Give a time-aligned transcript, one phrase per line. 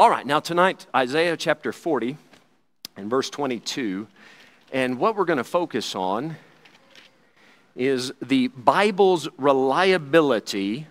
[0.00, 2.16] All right, now tonight, Isaiah chapter 40
[2.96, 4.06] and verse 22.
[4.72, 6.36] And what we're going to focus on
[7.76, 10.86] is the Bible's reliability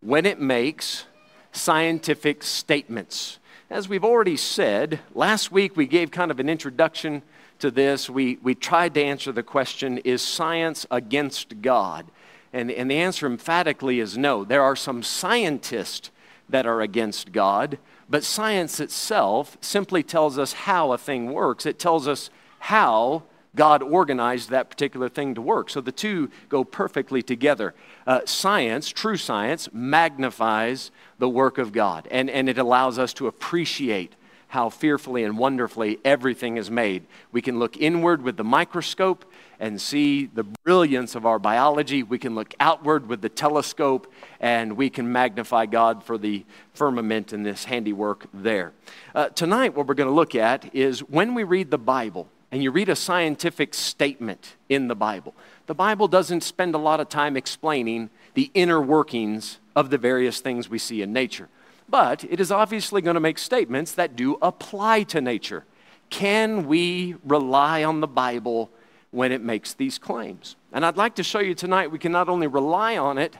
[0.00, 1.04] when it makes
[1.52, 3.38] scientific statements.
[3.68, 7.20] As we've already said, last week we gave kind of an introduction
[7.58, 8.08] to this.
[8.08, 12.06] We, we tried to answer the question is science against God?
[12.54, 14.42] And, and the answer emphatically is no.
[14.42, 16.10] There are some scientists
[16.48, 17.76] that are against God,
[18.08, 21.66] but science itself simply tells us how a thing works.
[21.66, 23.24] It tells us how
[23.54, 25.68] God organized that particular thing to work.
[25.70, 27.74] So the two go perfectly together.
[28.06, 33.26] Uh, science, true science, magnifies the work of God, and, and it allows us to
[33.26, 34.14] appreciate
[34.48, 37.04] how fearfully and wonderfully everything is made.
[37.32, 39.27] We can look inward with the microscope
[39.60, 42.02] and see the brilliance of our biology.
[42.02, 46.44] We can look outward with the telescope and we can magnify God for the
[46.74, 48.72] firmament and this handiwork there.
[49.14, 52.62] Uh, tonight, what we're going to look at is when we read the Bible and
[52.62, 55.34] you read a scientific statement in the Bible,
[55.66, 60.40] the Bible doesn't spend a lot of time explaining the inner workings of the various
[60.40, 61.48] things we see in nature.
[61.88, 65.64] But it is obviously going to make statements that do apply to nature.
[66.10, 68.70] Can we rely on the Bible
[69.10, 70.56] when it makes these claims?
[70.72, 73.36] And I'd like to show you tonight we can not only rely on it,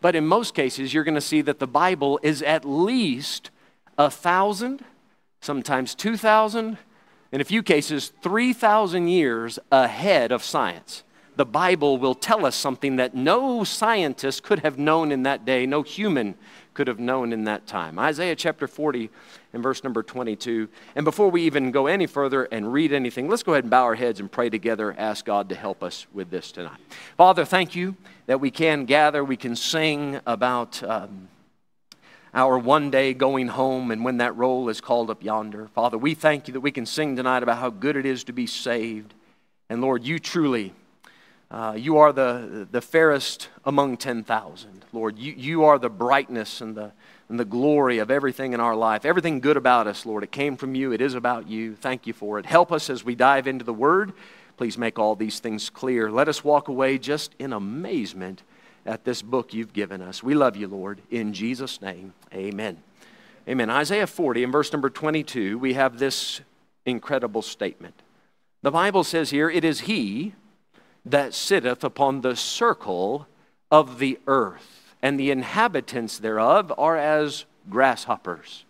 [0.00, 3.50] but in most cases, you're going to see that the Bible is at least
[3.96, 4.84] a thousand,
[5.40, 6.78] sometimes two thousand,
[7.32, 11.02] in a few cases, 3,000 years ahead of science.
[11.36, 15.66] The Bible will tell us something that no scientist could have known in that day,
[15.66, 16.36] no human
[16.78, 17.98] could have known in that time.
[17.98, 19.10] Isaiah chapter 40
[19.52, 20.68] and verse number 22.
[20.94, 23.82] And before we even go any further and read anything, let's go ahead and bow
[23.82, 26.78] our heads and pray together, ask God to help us with this tonight.
[27.16, 30.80] Father, thank you that we can gather, we can sing about.
[30.84, 31.26] Um,
[32.34, 35.66] our one day going home and when that roll is called up yonder.
[35.74, 38.32] Father, we thank you that we can sing tonight about how good it is to
[38.32, 39.14] be saved.
[39.70, 40.74] And Lord, you truly
[41.50, 44.84] uh, you are the, the fairest among 10,000.
[44.92, 46.92] Lord, you, you are the brightness and the,
[47.28, 49.04] and the glory of everything in our life.
[49.04, 50.92] Everything good about us, Lord, it came from you.
[50.92, 51.74] It is about you.
[51.74, 52.46] Thank you for it.
[52.46, 54.12] Help us as we dive into the Word.
[54.58, 56.10] Please make all these things clear.
[56.10, 58.42] Let us walk away just in amazement
[58.84, 60.22] at this book you've given us.
[60.22, 61.00] We love you, Lord.
[61.10, 62.82] In Jesus' name, amen.
[63.48, 63.70] Amen.
[63.70, 66.42] Isaiah 40 in verse number 22, we have this
[66.84, 68.02] incredible statement.
[68.60, 70.34] The Bible says here, It is He
[71.04, 73.26] that sitteth upon the circle
[73.70, 78.64] of the earth, and the inhabitants thereof are as grasshoppers,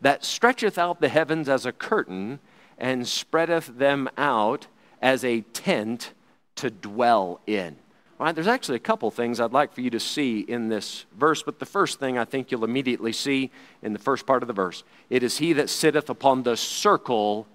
[0.00, 2.38] that stretcheth out the heavens as a curtain,
[2.78, 4.66] and spreadeth them out
[5.02, 6.12] as a tent
[6.56, 7.76] to dwell in.
[8.18, 11.06] All right, there's actually a couple things I'd like for you to see in this
[11.16, 14.46] verse, but the first thing I think you'll immediately see in the first part of
[14.46, 17.46] the verse it is he that sitteth upon the circle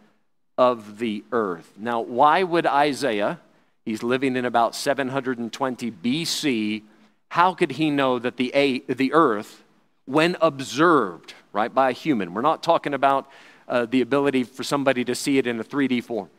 [0.57, 1.71] of the earth.
[1.77, 3.39] Now, why would Isaiah
[3.85, 6.81] He's living in about 720 BC.
[7.29, 9.63] How could he know that the, a, the earth,
[10.05, 13.29] when observed, right, by a human, we're not talking about
[13.67, 16.29] uh, the ability for somebody to see it in a 3D form,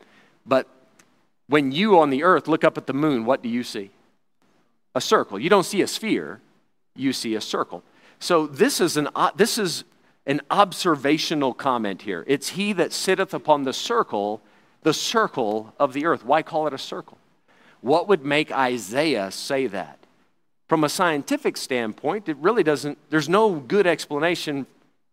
[0.45, 0.67] but
[1.47, 3.91] when you on the earth look up at the moon, what do you see?
[4.93, 5.39] A circle.
[5.39, 6.41] You don't see a sphere,
[6.95, 7.83] you see a circle.
[8.19, 9.85] So this is an, uh, this is
[10.25, 12.25] an observational comment here.
[12.27, 14.41] It's he that sitteth upon the circle,
[14.83, 16.25] the circle of the earth.
[16.25, 17.17] Why call it a circle?
[17.81, 19.99] What would make Isaiah say that?
[20.67, 24.65] From a scientific standpoint, it really doesn't, there's no good explanation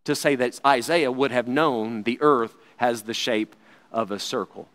[0.05, 3.55] to say that Isaiah would have known the earth has the shape
[3.93, 4.69] of a circle.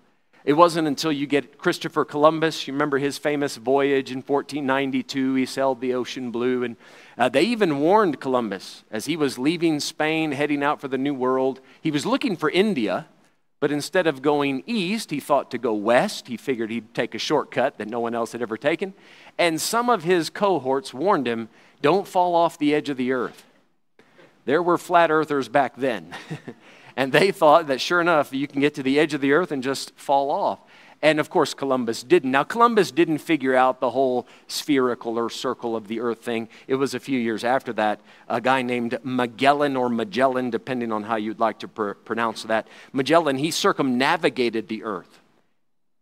[0.45, 5.45] It wasn't until you get Christopher Columbus, you remember his famous voyage in 1492, he
[5.45, 6.77] sailed the ocean blue, and
[7.17, 11.13] uh, they even warned Columbus as he was leaving Spain, heading out for the New
[11.13, 11.59] World.
[11.81, 13.07] He was looking for India,
[13.59, 16.27] but instead of going east, he thought to go west.
[16.27, 18.93] He figured he'd take a shortcut that no one else had ever taken.
[19.37, 21.49] And some of his cohorts warned him
[21.81, 23.45] don't fall off the edge of the earth.
[24.45, 26.15] There were flat earthers back then.
[26.95, 29.51] and they thought that sure enough, you can get to the edge of the earth
[29.51, 30.59] and just fall off.
[31.01, 32.31] And of course, Columbus didn't.
[32.31, 36.49] Now, Columbus didn't figure out the whole spherical or circle of the earth thing.
[36.67, 38.01] It was a few years after that.
[38.27, 42.67] A guy named Magellan or Magellan, depending on how you'd like to pr- pronounce that.
[42.91, 45.19] Magellan, he circumnavigated the earth.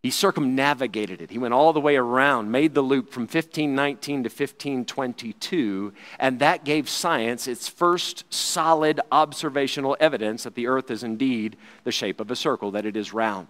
[0.02, 1.30] He circumnavigated it.
[1.30, 6.64] He went all the way around, made the loop from 1519 to 1522, and that
[6.64, 12.30] gave science its first solid observational evidence that the earth is indeed the shape of
[12.30, 13.48] a circle, that it is round.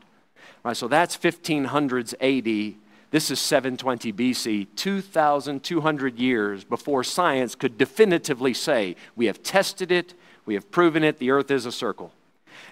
[0.65, 2.75] Right, so that's 1500s AD.
[3.11, 10.13] This is 720 BC, 2,200 years before science could definitively say, we have tested it,
[10.49, 12.11] We have proven it, the earth is a circle.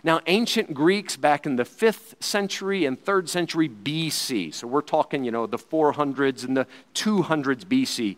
[0.03, 5.25] Now, ancient Greeks back in the 5th century and 3rd century BC, so we're talking,
[5.25, 8.17] you know, the 400s and the 200s BC,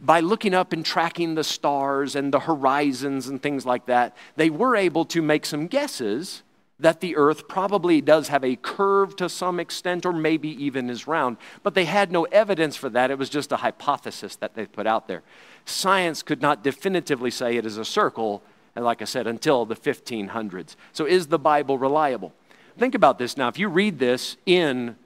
[0.00, 4.48] by looking up and tracking the stars and the horizons and things like that, they
[4.48, 6.42] were able to make some guesses
[6.84, 11.06] that the earth probably does have a curve to some extent or maybe even is
[11.06, 11.38] round.
[11.62, 13.10] But they had no evidence for that.
[13.10, 15.22] It was just a hypothesis that they put out there.
[15.64, 18.42] Science could not definitively say it is a circle,
[18.76, 20.76] and like I said, until the 1500s.
[20.92, 22.34] So is the Bible reliable?
[22.76, 23.48] Think about this now.
[23.48, 24.96] If you read this in,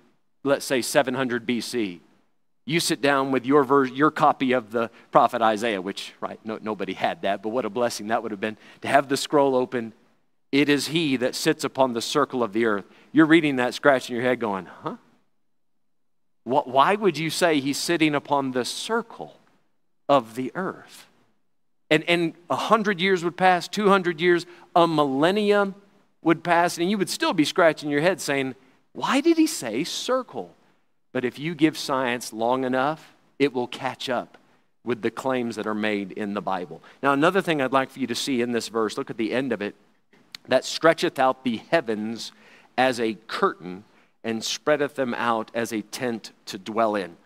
[0.42, 2.00] let's say, 700 BC,
[2.64, 6.58] you sit down with your, ver- your copy of the prophet Isaiah, which, right, no,
[6.60, 9.54] nobody had that, but what a blessing that would have been to have the scroll
[9.54, 9.92] open
[10.50, 12.84] it is he that sits upon the circle of the earth.
[13.12, 14.96] You're reading that, scratching your head, going, huh?
[16.44, 19.38] Why would you say he's sitting upon the circle
[20.08, 21.06] of the earth?
[21.90, 25.74] And, and 100 years would pass, 200 years, a millennium
[26.22, 28.54] would pass, and you would still be scratching your head saying,
[28.92, 30.54] why did he say circle?
[31.12, 34.38] But if you give science long enough, it will catch up
[34.84, 36.82] with the claims that are made in the Bible.
[37.02, 39.32] Now, another thing I'd like for you to see in this verse, look at the
[39.32, 39.74] end of it
[40.48, 42.32] that stretcheth out the heavens
[42.76, 43.84] as a curtain
[44.24, 47.16] and spreadeth them out as a tent to dwell in.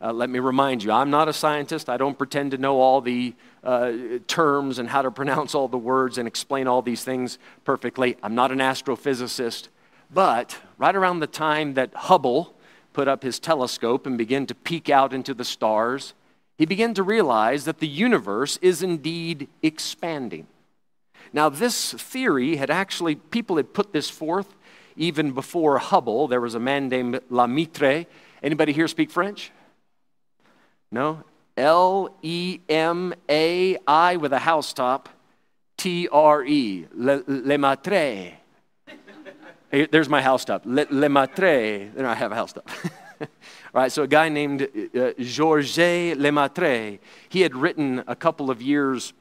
[0.00, 1.88] Uh, let me remind you, I'm not a scientist.
[1.88, 3.34] I don't pretend to know all the
[3.64, 3.92] uh,
[4.28, 8.16] terms and how to pronounce all the words and explain all these things perfectly.
[8.22, 9.68] I'm not an astrophysicist.
[10.12, 12.54] But right around the time that Hubble
[12.92, 16.14] put up his telescope and began to peek out into the stars,
[16.56, 20.46] he began to realize that the universe is indeed expanding.
[21.32, 24.54] Now, this theory had actually, people had put this forth
[24.96, 26.28] even before Hubble.
[26.28, 28.06] There was a man named Lemaitre.
[28.42, 29.50] Anybody here speak French?
[30.90, 31.24] No?
[31.56, 35.08] L E M A I with a housetop,
[35.76, 38.34] T R E, Le Lemaitre.
[39.70, 41.90] There's my housetop, Lemaitre.
[41.94, 42.70] Then I have a housetop.
[43.74, 44.62] Right, so a guy named
[44.96, 46.98] uh, Georges Lemaitre,
[47.28, 49.12] he had written a couple of years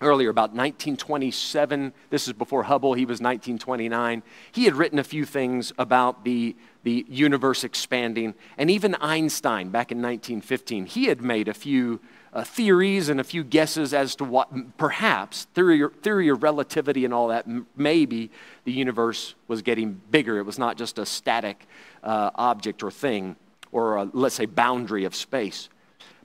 [0.00, 1.92] earlier, about 1927.
[2.08, 4.22] This is before Hubble, he was 1929.
[4.52, 8.34] He had written a few things about the, the universe expanding.
[8.56, 12.00] And even Einstein, back in 1915, he had made a few
[12.32, 17.12] uh, theories and a few guesses as to what perhaps theory, theory of relativity and
[17.12, 18.30] all that maybe
[18.64, 21.66] the universe was getting bigger it was not just a static
[22.04, 23.34] uh, object or thing
[23.72, 25.68] or a, let's say boundary of space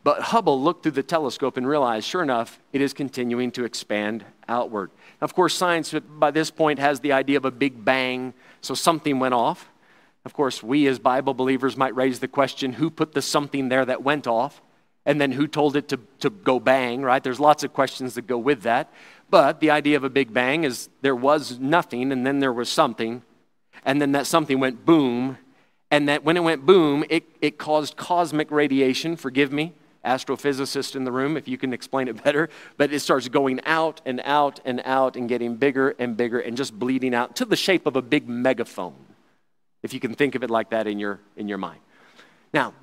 [0.06, 4.24] but Hubble looked through the telescope and realized, sure enough, it is continuing to expand
[4.48, 4.92] outward.
[5.20, 9.18] Of course, science by this point has the idea of a big bang, so something
[9.18, 9.68] went off.
[10.24, 13.84] Of course, we as Bible believers might raise the question who put the something there
[13.84, 14.62] that went off?
[15.08, 17.24] And then who told it to, to go bang, right?
[17.24, 18.94] There's lots of questions that go with that.
[19.32, 22.70] But the idea of a big bang is there was nothing, and then there was
[22.70, 23.24] something,
[23.84, 25.40] and then that something went boom,
[25.90, 29.74] and that when it went boom, it, it caused cosmic radiation, forgive me,
[30.06, 32.50] astrophysicist in the room if you can explain it better.
[32.78, 36.56] But it starts going out and out and out and getting bigger and bigger and
[36.56, 38.96] just bleeding out to the shape of a big megaphone,
[39.84, 41.80] if you can think of it like that in your, in your mind.
[42.54, 42.74] Now,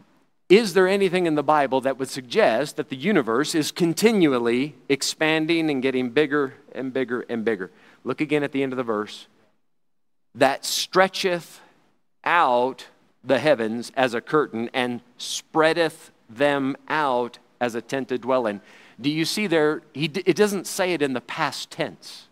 [0.52, 5.70] is there anything in the Bible that would suggest that the universe is continually expanding
[5.70, 7.70] and getting bigger and bigger and bigger?
[8.04, 9.28] Look again at the end of the verse.
[10.34, 11.60] That stretcheth
[12.22, 12.88] out
[13.24, 18.60] the heavens as a curtain and spreadeth them out as a tent to dwell in.
[19.00, 19.82] Do you see there?
[19.92, 22.28] He, it doesn't say it in the past tense.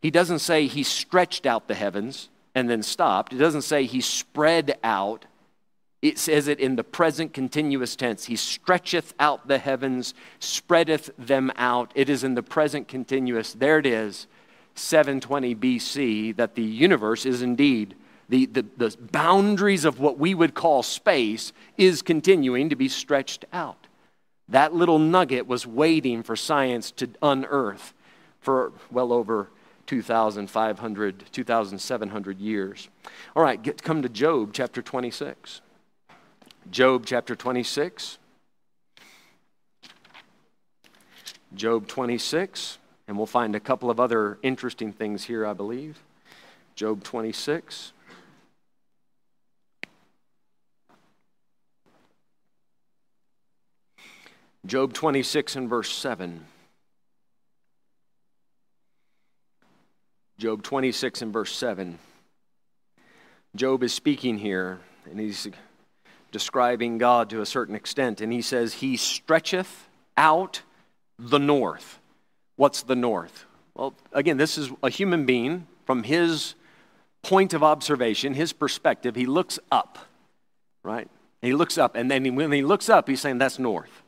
[0.00, 3.32] He doesn't say he stretched out the heavens and then stopped.
[3.32, 5.24] It doesn't say he spread out.
[6.02, 8.26] It says it in the present continuous tense.
[8.26, 11.92] He stretcheth out the heavens, spreadeth them out.
[11.94, 13.54] It is in the present continuous.
[13.54, 14.26] There it is,
[14.74, 17.94] 720 BC, that the universe is indeed
[18.28, 23.44] the, the, the boundaries of what we would call space is continuing to be stretched
[23.52, 23.86] out.
[24.48, 27.94] That little nugget was waiting for science to unearth
[28.40, 29.48] for well over
[29.86, 32.88] 2,500, 2,700 years.
[33.34, 35.60] All right, get, come to Job chapter 26.
[36.70, 38.18] Job chapter 26.
[41.54, 46.02] Job 26, and we'll find a couple of other interesting things here, I believe.
[46.74, 47.92] Job 26.
[54.66, 56.46] Job 26 and verse 7.
[60.38, 61.98] Job 26 and verse 7.
[63.54, 65.48] Job is speaking here, and he's
[66.32, 70.62] describing God to a certain extent, and he says, He stretcheth out
[71.18, 72.00] the north.
[72.56, 73.44] What's the north?
[73.74, 76.54] Well, again, this is a human being from his
[77.22, 79.14] point of observation, his perspective.
[79.14, 79.98] He looks up,
[80.82, 81.08] right?
[81.42, 84.03] he looks up, and then when he looks up, he's saying, That's north.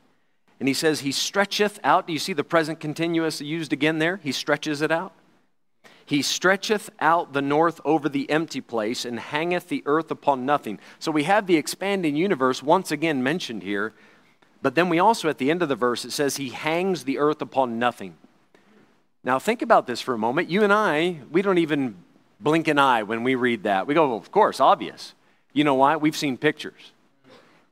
[0.58, 2.06] And he says, He stretcheth out.
[2.06, 4.18] Do you see the present continuous used again there?
[4.22, 5.12] He stretches it out.
[6.06, 10.78] He stretcheth out the north over the empty place and hangeth the earth upon nothing.
[11.00, 13.92] So we have the expanding universe once again mentioned here,
[14.62, 17.18] but then we also, at the end of the verse, it says, He hangs the
[17.18, 18.16] earth upon nothing.
[19.24, 20.48] Now think about this for a moment.
[20.48, 21.96] You and I, we don't even
[22.38, 23.88] blink an eye when we read that.
[23.88, 25.14] We go, well, Of course, obvious.
[25.52, 25.96] You know why?
[25.96, 26.92] We've seen pictures.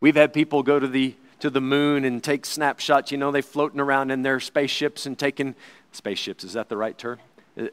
[0.01, 1.15] We've had people go to the
[1.45, 3.13] to the moon and take snapshots.
[3.13, 5.55] You know, they're floating around in their spaceships and taking
[5.93, 6.43] spaceships.
[6.43, 7.19] Is that the right term?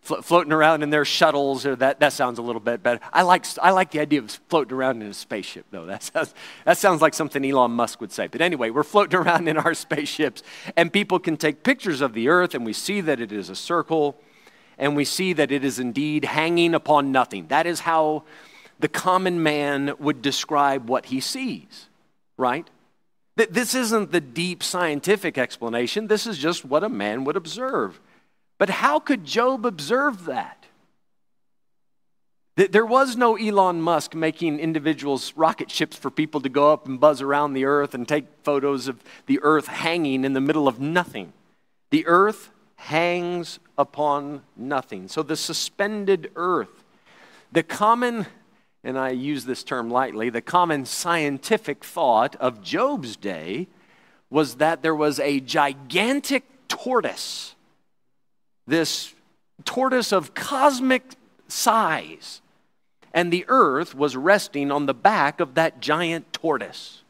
[0.00, 2.98] floating around in their shuttles, or that, that sounds a little bit better.
[3.12, 5.84] I like, I like the idea of floating around in a spaceship, though.
[5.84, 6.34] That sounds,
[6.64, 8.28] that sounds like something Elon Musk would say.
[8.28, 10.42] But anyway, we're floating around in our spaceships,
[10.74, 13.56] and people can take pictures of the earth, and we see that it is a
[13.56, 14.16] circle,
[14.78, 17.48] and we see that it is indeed hanging upon nothing.
[17.48, 18.24] That is how
[18.78, 21.88] the common man would describe what he sees,
[22.38, 22.70] right?
[23.36, 26.06] This isn't the deep scientific explanation.
[26.06, 28.00] This is just what a man would observe.
[28.58, 30.64] But how could Job observe that?
[32.56, 36.98] There was no Elon Musk making individuals rocket ships for people to go up and
[36.98, 40.80] buzz around the earth and take photos of the earth hanging in the middle of
[40.80, 41.34] nothing.
[41.90, 45.08] The earth hangs upon nothing.
[45.08, 46.82] So the suspended earth,
[47.52, 48.24] the common,
[48.86, 53.68] and I use this term lightly, the common scientific thought of Job's day
[54.30, 57.56] was that there was a gigantic tortoise
[58.66, 59.14] this
[59.64, 61.14] tortoise of cosmic
[61.48, 62.40] size.
[63.14, 67.02] And the earth was resting on the back of that giant tortoise.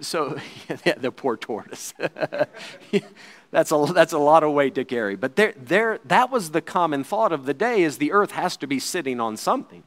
[0.00, 0.38] So,
[0.84, 1.94] yeah, the poor tortoise.
[3.50, 5.14] that's, a, that's a lot of weight to carry.
[5.14, 8.56] But there, there, that was the common thought of the day is the earth has
[8.58, 9.84] to be sitting on something,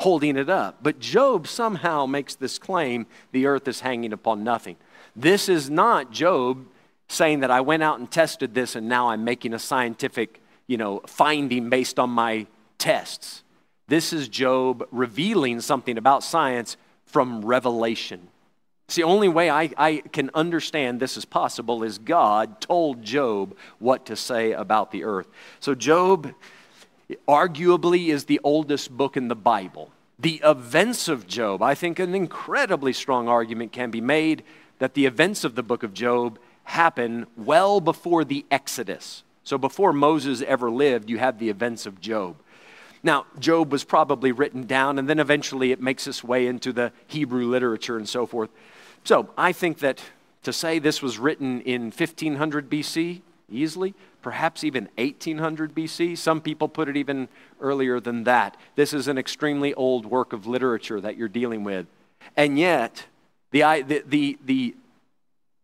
[0.00, 0.78] holding it up.
[0.82, 4.76] But Job somehow makes this claim the earth is hanging upon nothing.
[5.14, 6.66] This is not Job
[7.08, 10.76] saying that I went out and tested this and now I'm making a scientific, you
[10.76, 12.46] know, finding based on my
[12.78, 13.42] tests.
[13.86, 18.28] This is Job revealing something about science from revelation.
[18.86, 23.56] It's the only way I, I can understand this is possible is God told Job
[23.78, 25.28] what to say about the earth.
[25.60, 26.34] So, Job
[27.28, 29.90] arguably is the oldest book in the Bible.
[30.18, 34.42] The events of Job, I think an incredibly strong argument can be made
[34.78, 39.22] that the events of the book of Job happen well before the Exodus.
[39.42, 42.36] So before Moses ever lived, you have the events of Job.
[43.02, 46.90] Now, Job was probably written down, and then eventually it makes its way into the
[47.06, 48.48] Hebrew literature and so forth.
[49.04, 50.02] So I think that
[50.44, 53.20] to say this was written in 1500 BC,
[53.50, 53.94] easily,
[54.24, 57.28] perhaps even 1800 BC, some people put it even
[57.60, 58.56] earlier than that.
[58.74, 61.86] This is an extremely old work of literature that you're dealing with.
[62.34, 63.04] And yet,
[63.50, 64.74] the, the, the, the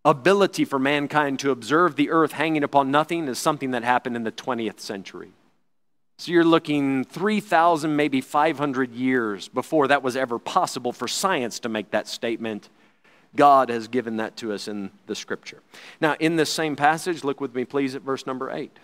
[0.04, 4.24] ability for mankind to observe the earth hanging upon nothing is something that happened in
[4.24, 5.32] the 20th century.
[6.18, 11.70] So you're looking 3,000, maybe 500 years before that was ever possible for science to
[11.70, 12.68] make that statement.
[13.36, 15.62] God has given that to us in the scripture.
[16.00, 18.78] Now, in this same passage, look with me, please, at verse number 8.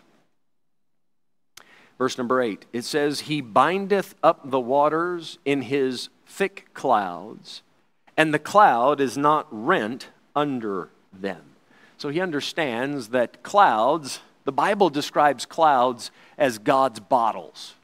[1.99, 7.63] Verse number 8, it says, He bindeth up the waters in his thick clouds,
[8.17, 11.43] and the cloud is not rent under them.
[11.97, 17.75] So he understands that clouds, the Bible describes clouds as God's bottles,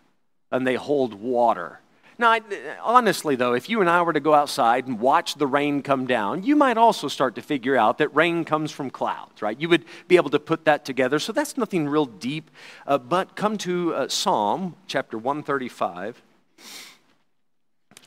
[0.50, 1.80] and they hold water.
[2.22, 2.38] Now,
[2.84, 6.06] honestly, though, if you and I were to go outside and watch the rain come
[6.06, 9.60] down, you might also start to figure out that rain comes from clouds, right?
[9.60, 11.18] You would be able to put that together.
[11.18, 12.52] So that's nothing real deep.
[12.86, 16.22] Uh, but come to uh, Psalm chapter 135.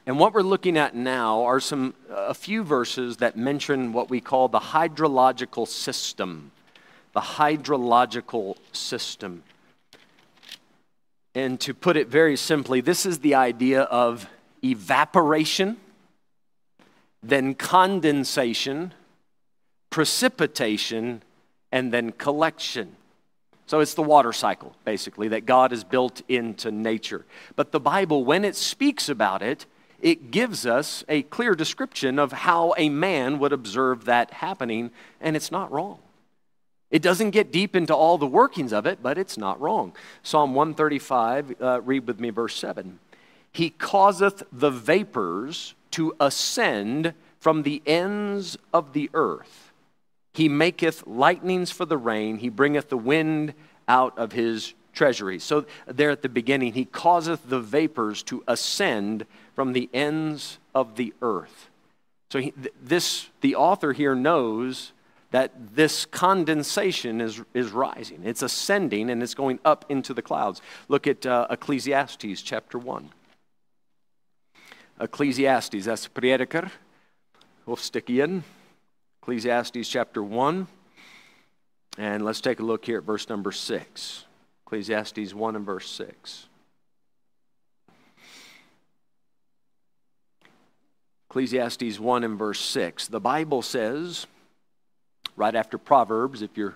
[0.05, 4.22] And what we're looking at now are some a few verses that mention what we
[4.22, 6.51] call the hydrological system.
[7.12, 9.43] The hydrological system.
[11.36, 14.27] And to put it very simply, this is the idea of
[14.63, 15.77] evaporation,
[17.22, 18.94] then condensation,
[19.89, 21.22] precipitation,
[21.74, 22.96] and then collection.
[23.68, 27.25] So it's the water cycle, basically, that God has built into nature.
[27.56, 29.65] But the Bible, when it speaks about it,
[30.01, 35.36] it gives us a clear description of how a man would observe that happening, and
[35.36, 36.00] it's not wrong.
[36.96, 39.92] It doesn't get deep into all the workings of it, but it's not wrong.
[40.24, 43.00] Psalm 135, uh, read with me verse 7.
[43.52, 49.74] He causeth the vapors to ascend from the ends of the earth.
[50.34, 52.38] He maketh lightnings for the rain.
[52.38, 53.56] He bringeth the wind
[53.90, 55.40] out of his treasury.
[55.40, 60.96] So, there at the beginning, he causeth the vapors to ascend from the ends of
[60.96, 61.70] the earth.
[62.32, 64.94] So, he, this, the author here knows
[65.36, 68.22] that this condensation is, is rising.
[68.24, 70.62] It's ascending and it's going up into the clouds.
[70.88, 73.10] Look at uh, Ecclesiastes chapter 1.
[75.01, 76.72] Ecclesiastes, that's prediker,
[78.08, 78.46] in.
[79.22, 80.68] Ecclesiastes chapter 1.
[81.98, 84.24] And let's take a look here at verse number 6.
[84.65, 86.48] Ecclesiastes 1 and verse 6.
[91.30, 93.10] Ecclesiastes 1 and verse 6.
[93.10, 94.27] The Bible says,
[95.36, 96.75] right after Proverbs, if you're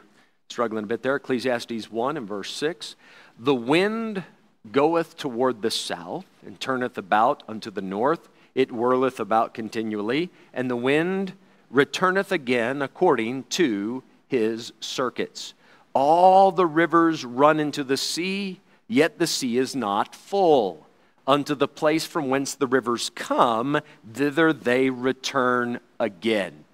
[0.49, 2.95] struggling a bit there, Ecclesiastes 1 and verse 6
[3.37, 4.23] The wind
[4.71, 10.69] goeth toward the south and turneth about unto the north, it whirleth about continually, and
[10.69, 11.33] the wind
[11.69, 15.53] returneth again according to his circuits.
[15.93, 20.85] All the rivers run into the sea, yet the sea is not full.
[21.27, 23.79] Unto the place from whence the rivers come,
[24.11, 26.65] thither they return again.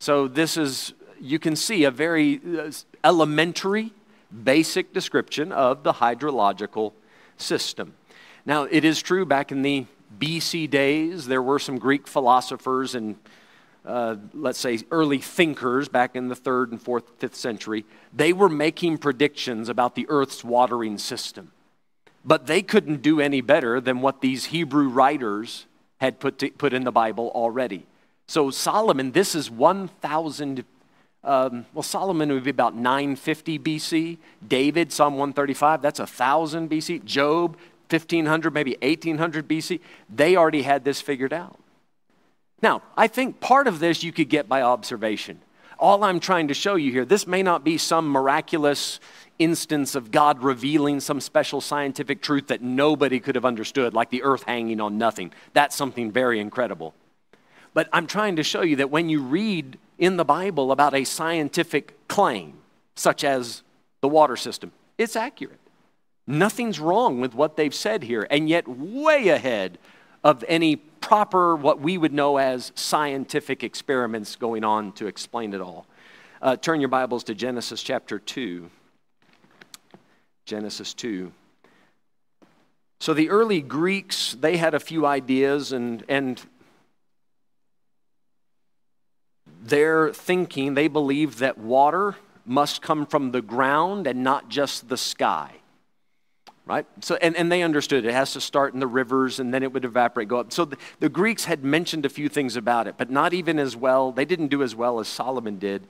[0.00, 2.70] So, this is you can see a very uh,
[3.04, 3.92] elementary,
[4.44, 6.92] basic description of the hydrological
[7.36, 7.94] system.
[8.44, 9.86] Now, it is true back in the
[10.18, 13.16] BC days, there were some Greek philosophers and
[13.84, 18.48] uh, let's say early thinkers back in the third and fourth, fifth century, they were
[18.48, 21.52] making predictions about the earth's watering system.
[22.24, 25.66] But they couldn't do any better than what these Hebrew writers
[26.00, 27.86] had put, to, put in the Bible already.
[28.26, 30.64] So, Solomon, this is 1,000
[31.28, 34.16] um, well, Solomon would be about 950 BC.
[34.46, 37.04] David, Psalm 135, that's 1000 BC.
[37.04, 37.58] Job,
[37.90, 39.80] 1500, maybe 1800 BC.
[40.08, 41.58] They already had this figured out.
[42.62, 45.40] Now, I think part of this you could get by observation.
[45.78, 48.98] All I'm trying to show you here, this may not be some miraculous
[49.38, 54.22] instance of God revealing some special scientific truth that nobody could have understood, like the
[54.22, 55.32] earth hanging on nothing.
[55.52, 56.94] That's something very incredible.
[57.74, 61.04] But I'm trying to show you that when you read in the Bible about a
[61.04, 62.54] scientific claim,
[62.94, 63.62] such as
[64.00, 64.72] the water system.
[64.96, 65.60] It's accurate.
[66.26, 69.78] Nothing's wrong with what they've said here, and yet way ahead
[70.22, 75.60] of any proper, what we would know as scientific experiments going on to explain it
[75.60, 75.86] all.
[76.42, 78.70] Uh, turn your Bibles to Genesis chapter 2.
[80.44, 81.32] Genesis 2.
[83.00, 86.40] So the early Greeks, they had a few ideas, and, and
[89.68, 94.96] their thinking, they believed that water must come from the ground and not just the
[94.96, 95.52] sky.
[96.66, 96.86] Right?
[97.00, 99.72] So, and, and they understood it has to start in the rivers and then it
[99.72, 100.52] would evaporate, go up.
[100.52, 103.74] So the, the Greeks had mentioned a few things about it, but not even as
[103.74, 104.12] well.
[104.12, 105.86] They didn't do as well as Solomon did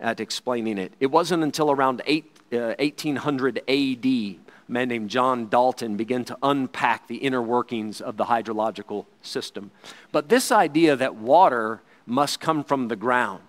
[0.00, 0.92] at explaining it.
[0.98, 6.36] It wasn't until around eight, uh, 1800 AD, a man named John Dalton began to
[6.42, 9.70] unpack the inner workings of the hydrological system.
[10.10, 13.42] But this idea that water must come from the ground.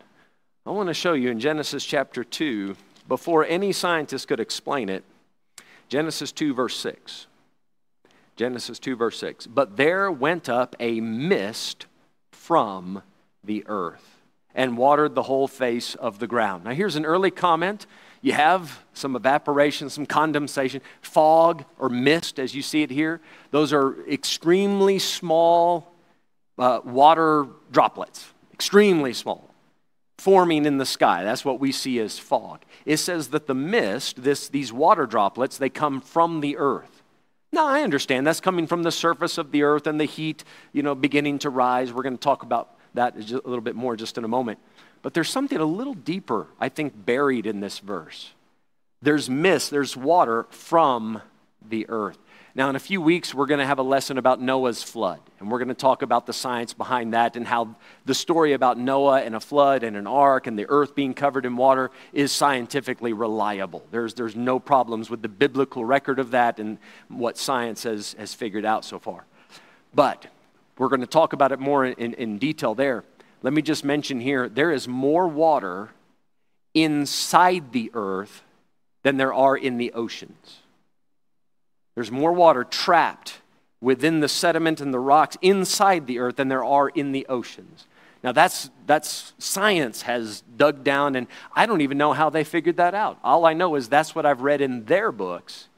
[0.66, 2.76] I want to show you in Genesis chapter 2,
[3.08, 5.04] before any scientist could explain it,
[5.88, 7.28] Genesis 2, verse 6.
[8.36, 9.48] Genesis 2, verse 6.
[9.48, 11.86] But there went up a mist
[12.32, 13.02] from
[13.44, 14.20] the earth
[14.54, 16.66] and watered the whole face of the ground.
[16.66, 17.86] Now, here's an early comment.
[18.22, 23.22] You have some evaporation, some condensation, fog or mist, as you see it here.
[23.52, 25.94] Those are extremely small
[26.58, 29.54] uh, water droplets extremely small,
[30.18, 31.24] forming in the sky.
[31.24, 32.64] That's what we see as fog.
[32.86, 37.04] It says that the mist, this, these water droplets, they come from the earth.
[37.52, 40.44] Now, I understand that's coming from the surface of the earth and the heat,
[40.74, 41.94] you know, beginning to rise.
[41.94, 44.58] We're going to talk about that a little bit more just in a moment.
[45.04, 48.34] But there's something a little deeper, I think, buried in this verse.
[49.04, 51.22] There's mist, there's water from
[51.70, 52.18] the earth.
[52.58, 55.52] Now, in a few weeks, we're going to have a lesson about Noah's flood, and
[55.52, 59.22] we're going to talk about the science behind that and how the story about Noah
[59.22, 63.14] and a flood and an ark and the earth being covered in water is scientifically
[63.14, 63.86] reliable.
[63.92, 68.34] There's, there's no problems with the biblical record of that and what science has, has
[68.34, 69.26] figured out so far.
[69.94, 70.26] But
[70.80, 73.04] we're going to talk about it more in, in detail there.
[73.44, 75.92] Let me just mention here there is more water
[76.74, 78.42] inside the earth
[79.04, 80.62] than there are in the oceans.
[81.98, 83.40] There's more water trapped
[83.82, 87.88] within the sediment and the rocks inside the earth than there are in the oceans.
[88.24, 92.78] Now, that's, that's science has dug down, and I don't even know how they figured
[92.78, 93.18] that out.
[93.24, 95.70] All I know is that's what I've read in their books.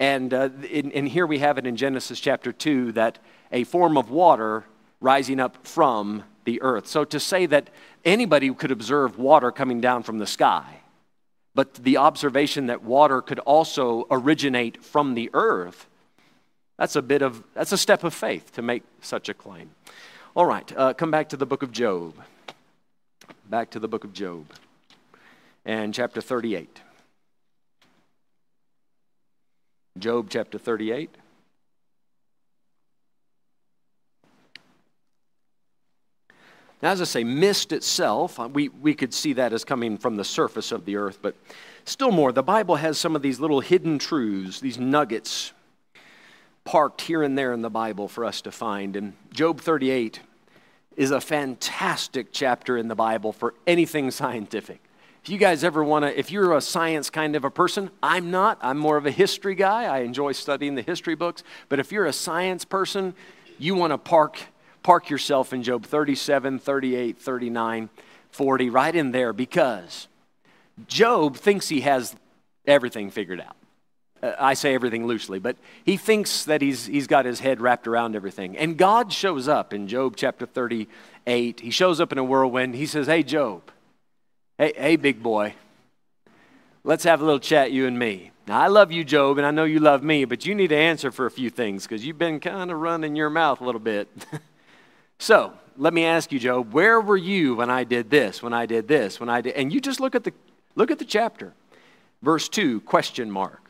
[0.00, 3.18] And, uh, in, and here we have it in Genesis chapter 2 that
[3.52, 4.64] a form of water
[5.02, 6.86] rising up from the earth.
[6.86, 7.68] So to say that
[8.02, 10.80] anybody could observe water coming down from the sky
[11.54, 15.86] but the observation that water could also originate from the earth,
[16.76, 19.70] that's a bit of, that's a step of faith to make such a claim.
[20.34, 22.14] All right, uh, come back to the book of Job.
[23.48, 24.46] Back to the book of Job
[25.64, 26.80] and chapter 38.
[29.98, 31.10] Job chapter 38.
[36.84, 40.16] Now, as I say, mist itself, uh, we, we could see that as coming from
[40.16, 41.34] the surface of the earth, but
[41.86, 45.54] still more, the Bible has some of these little hidden truths, these nuggets
[46.64, 48.96] parked here and there in the Bible for us to find.
[48.96, 50.20] And Job 38
[50.94, 54.82] is a fantastic chapter in the Bible for anything scientific.
[55.22, 58.30] If you guys ever want to, if you're a science kind of a person, I'm
[58.30, 58.58] not.
[58.60, 59.84] I'm more of a history guy.
[59.84, 61.44] I enjoy studying the history books.
[61.70, 63.14] But if you're a science person,
[63.58, 64.38] you want to park,
[64.84, 67.88] park yourself in Job 37, 38, 39,
[68.30, 70.06] 40, right in there because
[70.86, 72.14] Job thinks he has
[72.64, 73.56] everything figured out.
[74.22, 77.88] Uh, I say everything loosely, but he thinks that he's, he's got his head wrapped
[77.88, 78.56] around everything.
[78.56, 81.58] And God shows up in Job chapter 38.
[81.58, 82.76] He shows up in a whirlwind.
[82.76, 83.72] He says, Hey, Job,
[84.56, 85.52] Hey, hey, big boy,
[86.84, 88.30] let's have a little chat, you and me.
[88.46, 90.76] Now, I love you, Job, and I know you love me, but you need to
[90.76, 93.80] answer for a few things because you've been kind of running your mouth a little
[93.80, 94.06] bit.
[95.18, 98.66] so, let me ask you, Job, where were you when I did this, when I
[98.66, 99.54] did this, when I did?
[99.54, 100.32] And you just look at the,
[100.74, 101.52] look at the chapter.
[102.22, 103.60] Verse 2, question mark.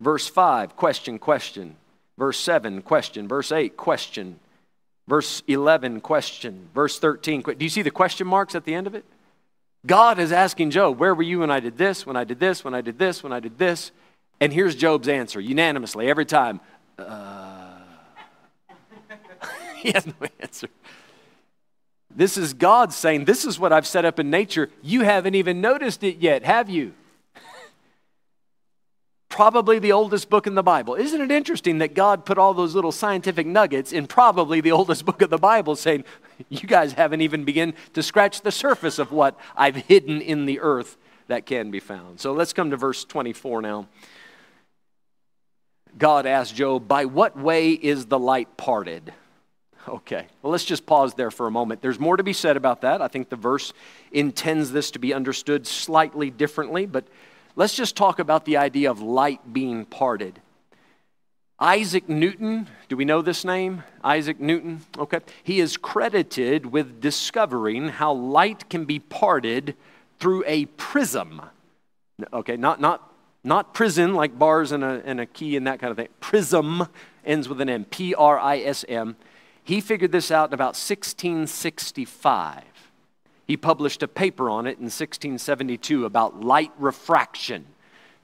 [0.00, 1.76] Verse 5, question, question.
[2.18, 3.28] Verse 7, question.
[3.28, 4.38] Verse 8, question.
[5.08, 6.68] Verse 11, question.
[6.74, 9.04] Verse 13, do you see the question marks at the end of it?
[9.84, 12.64] God is asking Job, Where were you when I did this, when I did this,
[12.64, 13.90] when I did this, when I did this?
[14.40, 16.60] And here's Job's answer unanimously every time.
[16.98, 17.51] Uh,
[19.88, 20.68] he has no answer.
[22.14, 24.70] This is God saying, This is what I've set up in nature.
[24.82, 26.92] You haven't even noticed it yet, have you?
[29.28, 30.94] probably the oldest book in the Bible.
[30.94, 35.04] Isn't it interesting that God put all those little scientific nuggets in probably the oldest
[35.06, 36.04] book of the Bible, saying,
[36.48, 40.60] You guys haven't even begun to scratch the surface of what I've hidden in the
[40.60, 42.20] earth that can be found.
[42.20, 43.88] So let's come to verse 24 now.
[45.98, 49.12] God asked Job, By what way is the light parted?
[49.88, 51.82] Okay, well, let's just pause there for a moment.
[51.82, 53.02] There's more to be said about that.
[53.02, 53.72] I think the verse
[54.12, 57.04] intends this to be understood slightly differently, but
[57.54, 60.40] Let's just talk about the idea of light being parted.
[61.60, 63.82] Isaac Newton, do we know this name?
[64.02, 64.80] Isaac Newton?
[64.98, 65.20] Okay.
[65.44, 69.76] He is credited with discovering how light can be parted
[70.18, 71.42] through a prism.
[72.32, 73.12] Okay, not, not,
[73.44, 76.08] not prison like bars and a, and a key and that kind of thing.
[76.20, 76.88] Prism
[77.24, 79.16] ends with an M, P R I S M.
[79.64, 82.64] He figured this out in about 1665.
[83.46, 87.66] He published a paper on it in 1672 about light refraction.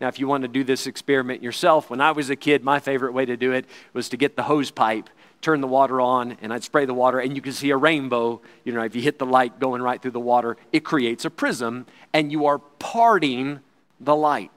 [0.00, 2.78] Now, if you want to do this experiment yourself, when I was a kid, my
[2.78, 6.36] favorite way to do it was to get the hose pipe, turn the water on,
[6.40, 8.40] and I'd spray the water, and you can see a rainbow.
[8.64, 11.30] You know, if you hit the light going right through the water, it creates a
[11.30, 13.60] prism, and you are parting
[13.98, 14.52] the light.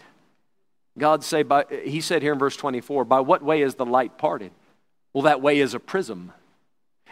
[0.98, 4.18] God say, by, he said here in verse 24, by what way is the light
[4.18, 4.52] parted?
[5.14, 6.34] Well, that way is a prism.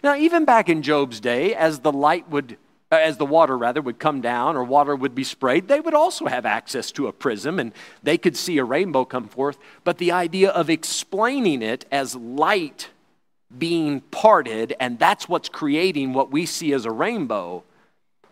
[0.04, 2.58] Now, even back in Job's day, as the light would
[2.92, 5.94] uh, as the water rather would come down or water would be sprayed, they would
[5.94, 9.60] also have access to a prism and they could see a rainbow come forth.
[9.84, 12.90] But the idea of explaining it as light
[13.56, 17.64] being parted and that's what's creating what we see as a rainbow,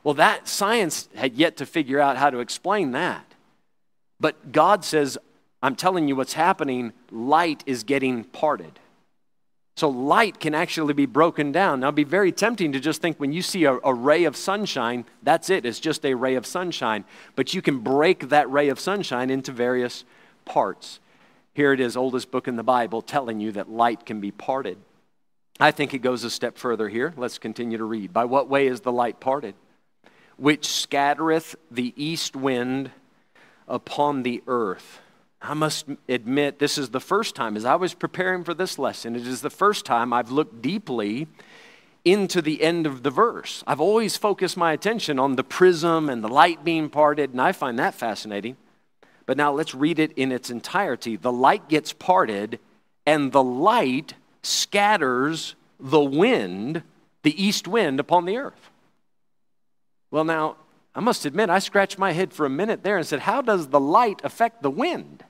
[0.03, 3.25] well, that science had yet to figure out how to explain that.
[4.19, 5.19] But God says,
[5.61, 8.79] I'm telling you what's happening, light is getting parted.
[9.77, 11.81] So light can actually be broken down.
[11.81, 15.05] Now, be very tempting to just think when you see a, a, ray of sunshine,
[15.21, 17.05] that's it, it's just a ray of sunshine.
[17.35, 20.03] But you can break that ray of sunshine into various
[20.45, 20.99] parts.
[21.53, 24.79] Here it is, oldest book in the Bible, telling you that light can be parted.
[25.59, 27.13] I think it goes a step further here.
[27.15, 28.11] Let's continue to read.
[28.11, 29.53] By what way is the light parted?
[30.37, 32.89] Which scattereth the east wind
[33.67, 35.01] upon the earth.
[35.41, 39.15] I must admit, this is the first time, as I was preparing for this lesson,
[39.15, 41.27] it is the first time I've looked deeply
[42.03, 43.63] into the end of the verse.
[43.67, 47.51] I've always focused my attention on the prism and the light being parted, and I
[47.51, 48.57] find that fascinating.
[49.25, 51.17] But now let's read it in its entirety.
[51.17, 52.59] The light gets parted,
[53.05, 56.81] and the light scatters the wind,
[57.23, 58.71] the east wind, upon the earth.
[60.09, 60.55] Well, now,
[60.97, 63.67] I must admit, I scratched my head for a minute there and said, How does
[63.67, 65.23] the light affect the wind?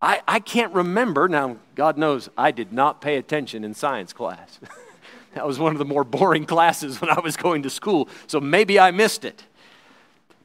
[0.00, 1.28] I, I can't remember.
[1.28, 4.60] Now, God knows I did not pay attention in science class.
[5.34, 8.40] that was one of the more boring classes when I was going to school, so
[8.40, 9.42] maybe I missed it.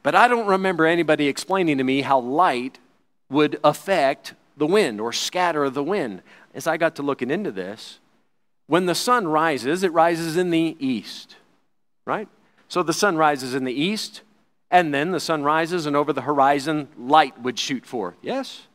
[0.02, 2.80] But I don't remember anybody explaining to me how light
[3.30, 6.22] would affect the wind or scatter the wind.
[6.52, 8.00] As I got to looking into this,
[8.66, 11.36] when the sun rises, it rises in the east,
[12.04, 12.28] right?
[12.68, 14.22] So the sun rises in the east,
[14.70, 18.16] and then the sun rises, and over the horizon, light would shoot forth.
[18.22, 18.66] Yes?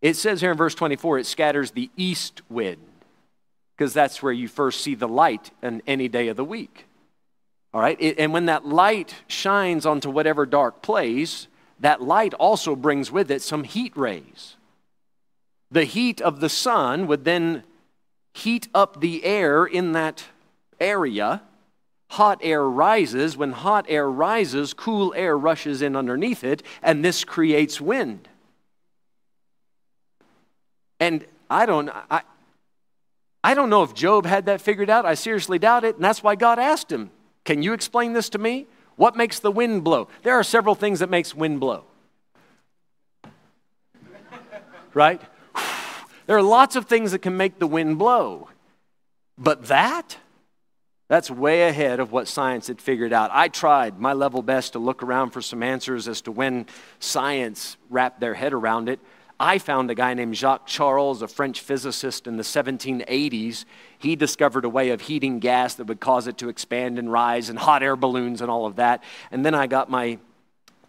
[0.00, 2.80] It says here in verse 24, it scatters the east wind,
[3.76, 6.86] because that's where you first see the light on any day of the week.
[7.74, 8.00] All right?
[8.00, 11.48] It, and when that light shines onto whatever dark place,
[11.80, 14.56] that light also brings with it some heat rays.
[15.70, 17.62] The heat of the sun would then
[18.34, 20.24] heat up the air in that
[20.80, 21.42] area.
[22.10, 23.36] Hot air rises.
[23.36, 28.28] When hot air rises, cool air rushes in underneath it, and this creates wind.
[30.98, 32.22] And I don't, I,
[33.42, 35.06] I don't know if Job had that figured out.
[35.06, 35.96] I seriously doubt it.
[35.96, 37.10] And that's why God asked him,
[37.44, 38.66] Can you explain this to me?
[38.96, 40.08] What makes the wind blow?
[40.22, 41.84] There are several things that makes wind blow.
[44.92, 45.22] Right?
[46.26, 48.48] There are lots of things that can make the wind blow.
[49.38, 50.16] But that,
[51.10, 53.30] that's way ahead of what science had figured out.
[53.32, 56.66] I tried my level best to look around for some answers as to when
[57.00, 59.00] science wrapped their head around it.
[59.40, 63.64] I found a guy named Jacques Charles, a French physicist in the 1780s.
[63.98, 67.48] He discovered a way of heating gas that would cause it to expand and rise,
[67.48, 69.02] and hot air balloons and all of that.
[69.32, 70.20] And then I got my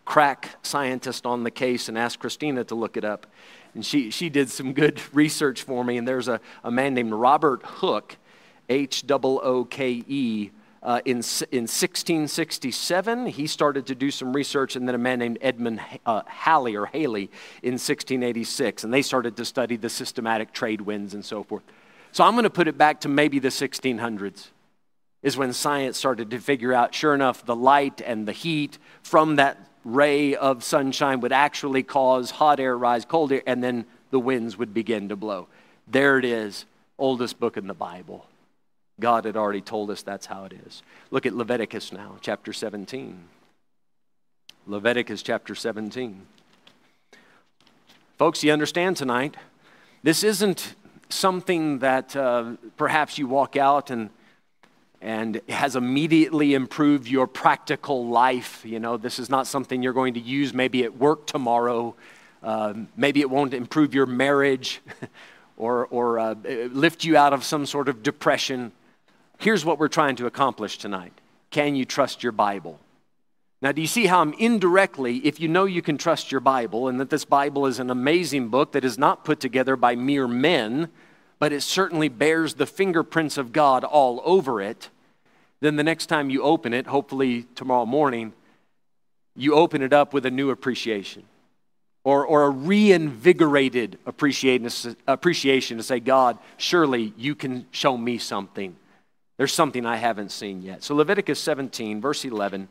[0.05, 3.25] crack scientist on the case and asked Christina to look it up.
[3.73, 5.97] And she, she did some good research for me.
[5.97, 8.17] And there's a, a man named Robert Hooke,
[8.71, 10.51] H O O K E,
[10.84, 11.17] uh, in,
[11.51, 16.23] in 1667, he started to do some research, and then a man named Edmund uh,
[16.25, 17.29] Halley or Haley
[17.62, 21.62] in 1686, and they started to study the systematic trade winds and so forth.
[22.12, 24.47] So I'm going to put it back to maybe the 1600s,
[25.21, 29.36] is when science started to figure out, sure enough, the light and the heat from
[29.36, 34.19] that ray of sunshine would actually cause hot air rise, cold air, and then the
[34.19, 35.47] winds would begin to blow.
[35.88, 36.65] There it is,
[36.97, 38.25] oldest book in the Bible.
[39.02, 40.82] God had already told us that's how it is.
[41.10, 43.22] Look at Leviticus now, chapter 17.
[44.68, 46.22] Leviticus chapter 17.
[48.18, 49.36] Folks, you understand tonight,
[50.04, 50.76] this isn't
[51.10, 54.10] something that uh, perhaps you walk out and
[55.02, 58.64] and has immediately improved your practical life.
[58.64, 61.96] You know, this is not something you're going to use maybe at work tomorrow.
[62.44, 64.80] Uh, maybe it won't improve your marriage
[65.58, 68.72] or, or uh, lift you out of some sort of depression.
[69.41, 71.13] Here's what we're trying to accomplish tonight
[71.49, 72.80] Can you trust your Bible?
[73.60, 76.88] Now, do you see how I'm indirectly, if you know you can trust your Bible
[76.88, 80.27] and that this Bible is an amazing book that is not put together by mere
[80.27, 80.89] men,
[81.38, 84.89] but it certainly bears the fingerprints of God all over it,
[85.60, 88.34] then the next time you open it, hopefully tomorrow morning,
[89.36, 91.23] you open it up with a new appreciation
[92.04, 98.75] or, or a reinvigorated appreciation, to say, God, surely you can show me something
[99.41, 100.84] there's something I haven't seen yet.
[100.84, 102.67] So, Leviticus 17, verse 11.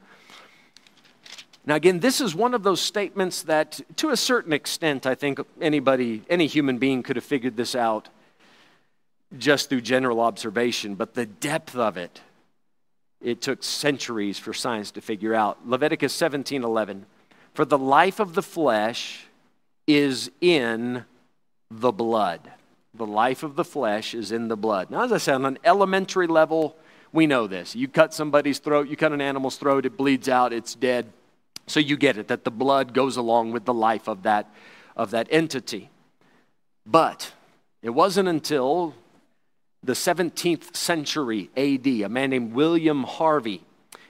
[1.66, 5.40] Now, again, this is one of those statements that, to a certain extent, I think
[5.61, 8.09] anybody, any human being could have figured this out
[9.37, 12.20] just through general observation, but the depth of it,
[13.20, 15.66] it took centuries for science to figure out.
[15.66, 17.04] Leviticus 17 11.
[17.52, 19.26] For the life of the flesh
[19.88, 21.04] is in
[21.68, 22.48] the blood.
[22.94, 24.90] The life of the flesh is in the blood.
[24.90, 26.76] Now, as I said, on an elementary level,
[27.12, 27.76] we know this.
[27.76, 31.12] You cut somebody's throat, you cut an animal's throat, it bleeds out, it's dead.
[31.66, 34.53] So you get it, that the blood goes along with the life of that,
[34.96, 35.90] of that entity.
[36.85, 37.33] But
[37.83, 38.94] it wasn't until
[39.83, 43.62] the 17th century AD, a man named William Harvey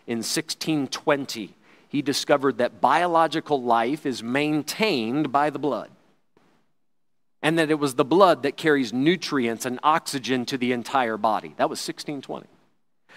[0.07, 1.55] in 1620,
[1.88, 5.90] he discovered that biological life is maintained by the blood
[7.42, 11.55] and that it was the blood that carries nutrients and oxygen to the entire body.
[11.57, 12.46] That was 1620.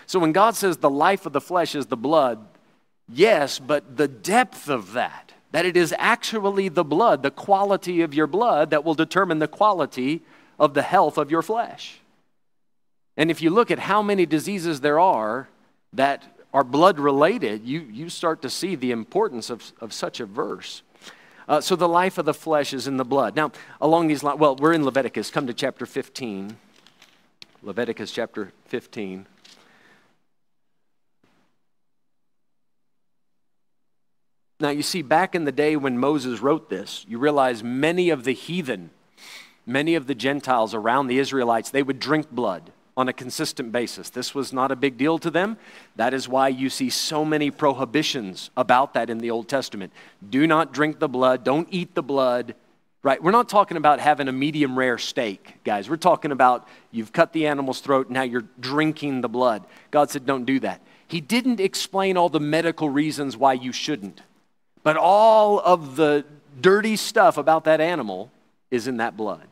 [0.05, 2.45] So when God says the life of the flesh is the blood,
[3.07, 8.13] yes, but the depth of that, that it is actually the blood, the quality of
[8.13, 10.21] your blood, that will determine the quality
[10.59, 11.99] of the health of your flesh.
[13.17, 15.47] And if you look at how many diseases there are
[15.93, 20.25] that are blood related, you, you start to see the importance of, of such a
[20.25, 20.81] verse.
[21.47, 23.35] Uh, so the life of the flesh is in the blood.
[23.35, 23.51] Now,
[23.81, 25.29] along these lines, well, we're in Leviticus.
[25.29, 26.57] Come to chapter 15.
[27.63, 29.25] Leviticus chapter 15.
[34.59, 38.23] Now, you see, back in the day when Moses wrote this, you realize many of
[38.23, 38.91] the heathen,
[39.65, 42.71] many of the Gentiles around the Israelites, they would drink blood.
[42.95, 44.09] On a consistent basis.
[44.09, 45.57] This was not a big deal to them.
[45.95, 49.91] That is why you see so many prohibitions about that in the Old Testament.
[50.29, 52.55] Do not drink the blood, don't eat the blood.
[53.01, 53.21] Right?
[53.21, 55.89] We're not talking about having a medium rare steak, guys.
[55.89, 59.65] We're talking about you've cut the animal's throat, now you're drinking the blood.
[59.91, 60.79] God said, don't do that.
[61.07, 64.21] He didn't explain all the medical reasons why you shouldn't,
[64.83, 66.23] but all of the
[66.61, 68.31] dirty stuff about that animal
[68.71, 69.47] is in that blood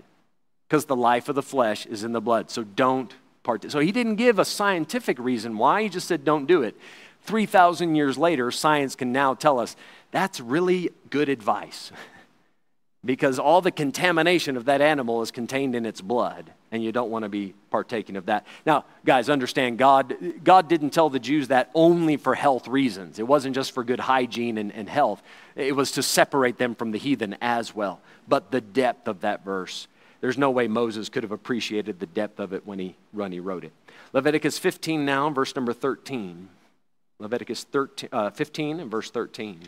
[0.68, 2.50] because the life of the flesh is in the blood.
[2.50, 3.70] So don't part.
[3.72, 5.84] So he didn't give a scientific reason why.
[5.84, 6.76] He just said, don't do it.
[7.24, 9.76] 3,000 years later, science can now tell us
[10.12, 11.92] that's really good advice
[13.06, 17.10] because all the contamination of that animal is contained in its blood and you don't
[17.10, 21.48] want to be partaking of that now guys understand god god didn't tell the jews
[21.48, 25.22] that only for health reasons it wasn't just for good hygiene and, and health
[25.56, 29.44] it was to separate them from the heathen as well but the depth of that
[29.44, 29.88] verse
[30.22, 33.40] there's no way Moses could have appreciated the depth of it when he, when he
[33.40, 33.74] wrote it.
[34.14, 36.48] Leviticus 15 now, verse number 13.
[37.20, 39.62] Leviticus 13, uh, 15 and verse 13.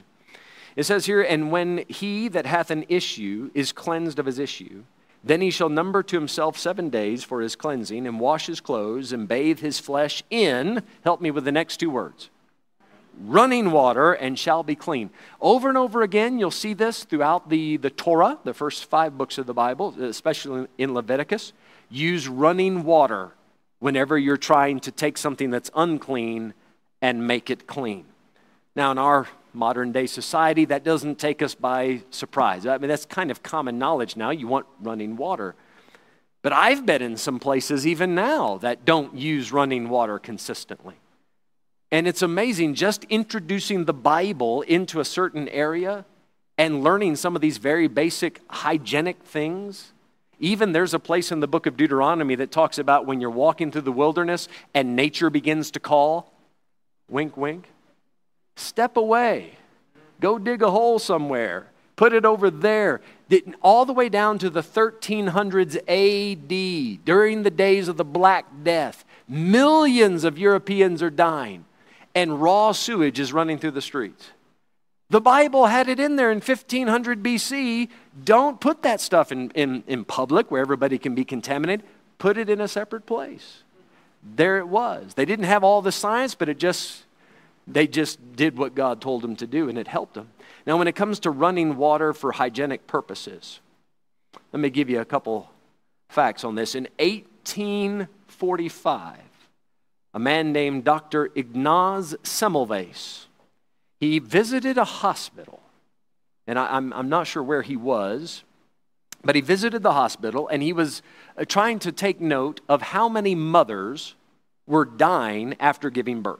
[0.75, 4.83] It says here, And when he that hath an issue is cleansed of his issue,
[5.23, 9.13] then he shall number to himself seven days for his cleansing, and wash his clothes,
[9.13, 12.29] and bathe his flesh in, help me with the next two words,
[13.21, 15.09] running water and shall be clean.
[15.41, 19.37] Over and over again, you'll see this throughout the, the Torah, the first five books
[19.37, 21.53] of the Bible, especially in Leviticus.
[21.89, 23.31] Use running water
[23.79, 26.53] whenever you're trying to take something that's unclean
[27.01, 28.05] and make it clean.
[28.75, 32.65] Now, in our modern day society, that doesn't take us by surprise.
[32.65, 34.31] I mean, that's kind of common knowledge now.
[34.31, 35.55] You want running water.
[36.41, 40.95] But I've been in some places even now that don't use running water consistently.
[41.93, 46.05] And it's amazing just introducing the Bible into a certain area
[46.57, 49.93] and learning some of these very basic hygienic things.
[50.39, 53.71] Even there's a place in the book of Deuteronomy that talks about when you're walking
[53.71, 56.33] through the wilderness and nature begins to call,
[57.07, 57.69] wink, wink,
[58.55, 59.51] step away,
[60.19, 63.01] go dig a hole somewhere, put it over there.
[63.61, 69.05] All the way down to the 1300s AD, during the days of the Black Death,
[69.27, 71.65] millions of Europeans are dying
[72.15, 74.31] and raw sewage is running through the streets.
[75.09, 77.89] The Bible had it in there in 1500 BC.
[78.23, 81.85] Don't put that stuff in, in, in public where everybody can be contaminated.
[82.17, 83.63] Put it in a separate place.
[84.23, 85.13] There it was.
[85.13, 87.03] They didn't have all the science, but it just,
[87.67, 90.29] they just did what God told them to do, and it helped them.
[90.65, 93.59] Now, when it comes to running water for hygienic purposes,
[94.51, 95.51] let me give you a couple
[96.09, 96.73] facts on this.
[96.73, 99.17] In 1845,
[100.13, 101.29] a man named Dr.
[101.35, 103.25] Ignaz Semmelweis.
[103.99, 105.61] He visited a hospital,
[106.45, 108.43] and I, am I'm, I'm not sure where he was,
[109.23, 111.01] but he visited the hospital and he was
[111.37, 114.15] uh, trying to take note of how many mothers
[114.67, 116.39] were dying after giving birth.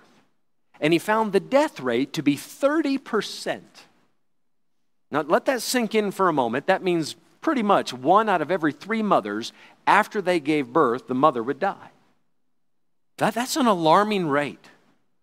[0.81, 3.61] And he found the death rate to be 30%.
[5.11, 6.67] Now, let that sink in for a moment.
[6.67, 9.53] That means pretty much one out of every three mothers,
[9.85, 11.91] after they gave birth, the mother would die.
[13.23, 14.67] That, that's an alarming rate.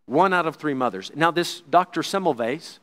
[0.06, 1.12] One out of three mothers.
[1.14, 2.00] Now, this Dr.
[2.00, 2.78] Semmelweis,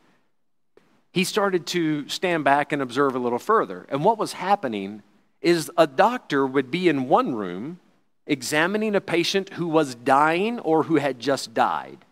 [1.12, 3.88] he started to stand back and observe a little further.
[3.90, 5.02] And what was happening
[5.42, 7.80] is a doctor would be in one room
[8.28, 12.06] examining a patient who was dying or who had just died.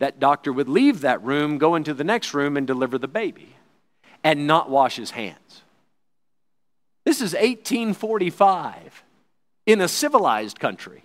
[0.00, 3.54] That doctor would leave that room, go into the next room, and deliver the baby
[4.24, 5.62] and not wash his hands.
[7.04, 9.04] This is 1845
[9.64, 11.01] in a civilized country.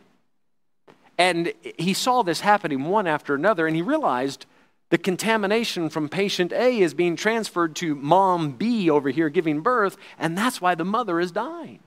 [1.18, 4.46] And he saw this happening one after another, and he realized
[4.90, 9.98] the contamination from patient A is being transferred to mom B over here giving birth,
[10.18, 11.80] and that's why the mother is dying.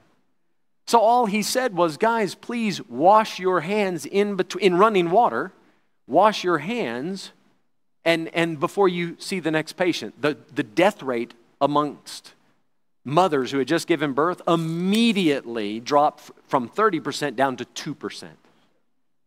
[0.87, 5.53] So all he said was, guys, please wash your hands in, between, in running water,
[6.07, 7.31] wash your hands,
[8.05, 10.21] and, and before you see the next patient.
[10.21, 12.35] The, the death rate amongst
[13.05, 18.29] mothers who had just given birth immediately dropped from 30% down to 2%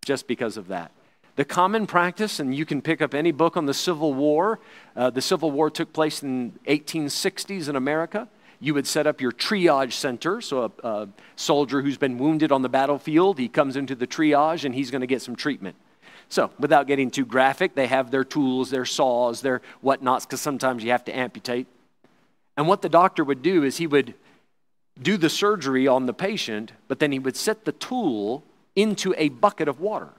[0.04, 0.92] just because of that.
[1.36, 4.60] The common practice, and you can pick up any book on the Civil War.
[4.95, 8.28] Uh, the Civil War took place in 1860s in America.
[8.60, 10.41] You would set up your triage center.
[10.41, 14.64] So a, a soldier who's been wounded on the battlefield, he comes into the triage
[14.64, 15.76] and he's going to get some treatment.
[16.30, 20.84] So, without getting too graphic, they have their tools, their saws, their whatnots, because sometimes
[20.84, 21.68] you have to amputate.
[22.58, 24.16] And what the doctor would do is he would
[24.99, 28.43] do the surgery on the patient, but then he would set the tool
[28.76, 30.09] into a bucket of water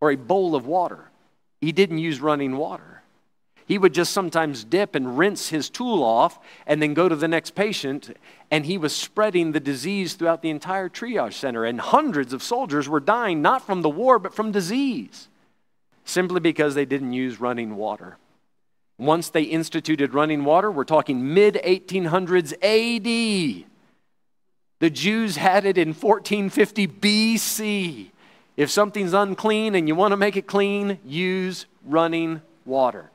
[0.00, 1.10] or a bowl of water.
[1.60, 3.02] He didn't use running water.
[3.66, 7.28] he would just sometimes dip and rinse his tool off and then go to the
[7.28, 8.16] next patient.
[8.50, 11.64] And he was spreading the disease throughout the entire triage center.
[11.64, 15.28] And hundreds of soldiers were dying not from the war, but from disease,
[16.04, 18.16] simply because they didn't use running water.
[18.98, 23.69] Once they instituted running water, we're talking mid 1800s AD.
[24.80, 28.10] The Jews had it in 1450 BC.
[28.56, 33.10] If something's unclean and you want to make it clean, use running water.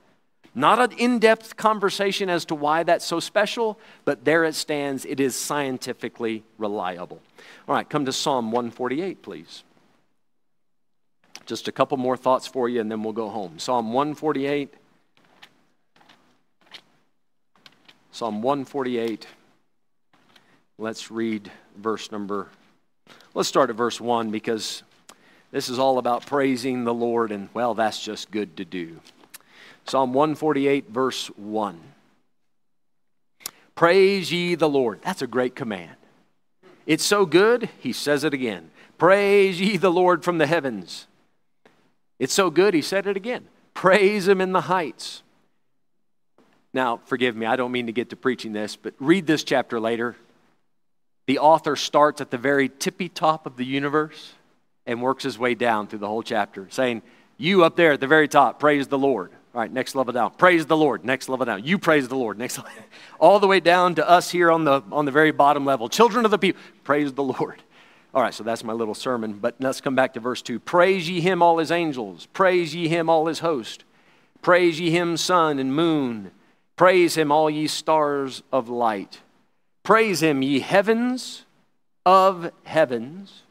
[0.53, 5.03] Not an in depth conversation as to why that's so special, but there it stands.
[5.05, 7.20] It is scientifically reliable.
[7.68, 9.63] All right, come to Psalm 148, please.
[11.45, 13.59] Just a couple more thoughts for you, and then we'll go home.
[13.59, 14.74] Psalm 148.
[18.11, 19.28] Psalm 148.
[20.78, 22.49] Let's read verse number,
[23.34, 24.84] let's start at verse 1 because
[25.51, 28.99] this is all about praising the Lord, and well, that's just good to do.
[29.86, 31.80] Psalm 148, verse 1.
[33.73, 35.01] Praise ye the Lord.
[35.01, 35.95] That's a great command.
[36.86, 38.69] It's so good, he says it again.
[38.97, 41.07] Praise ye the Lord from the heavens.
[42.19, 43.47] It's so good, he said it again.
[43.73, 45.23] Praise him in the heights.
[46.73, 49.80] Now, forgive me, I don't mean to get to preaching this, but read this chapter
[49.80, 50.17] later.
[51.26, 54.34] The author starts at the very tippy top of the universe
[54.86, 57.01] and works his way down through the whole chapter, saying,
[57.38, 59.32] You up there at the very top, praise the Lord.
[59.55, 60.32] All right, next level down.
[60.32, 61.05] Praise the Lord.
[61.05, 61.63] Next level down.
[61.63, 62.38] You praise the Lord.
[62.38, 62.73] Next level.
[63.21, 65.88] All the way down to us here on the, on the very bottom level.
[65.88, 67.61] Children of the people, praise the Lord.
[68.13, 69.34] All right, so that's my little sermon.
[69.34, 70.59] But let's come back to verse 2.
[70.59, 72.28] Praise ye him, all his angels.
[72.34, 73.86] Praise ye him, all his host.
[74.41, 76.32] Praise ye him, sun and moon.
[76.76, 79.21] Praise him, all ye stars of light.
[79.86, 81.46] Praise him, ye heavens
[82.08, 83.44] of heavens,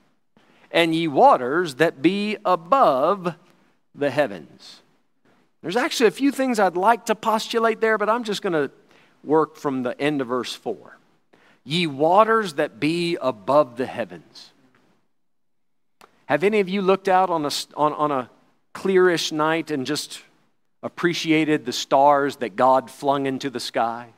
[0.73, 3.37] and ye waters that be above
[3.95, 4.83] the heavens.
[5.63, 8.73] There's actually a few things I'd like to postulate there, but I'm just going to
[9.23, 10.99] work from the end of verse 4.
[11.63, 14.51] Ye waters that be above the heavens.
[16.27, 18.29] Have any of you looked out on a, on, on a
[18.75, 20.21] clearish night and just
[20.83, 24.09] appreciated the stars that God flung into the sky?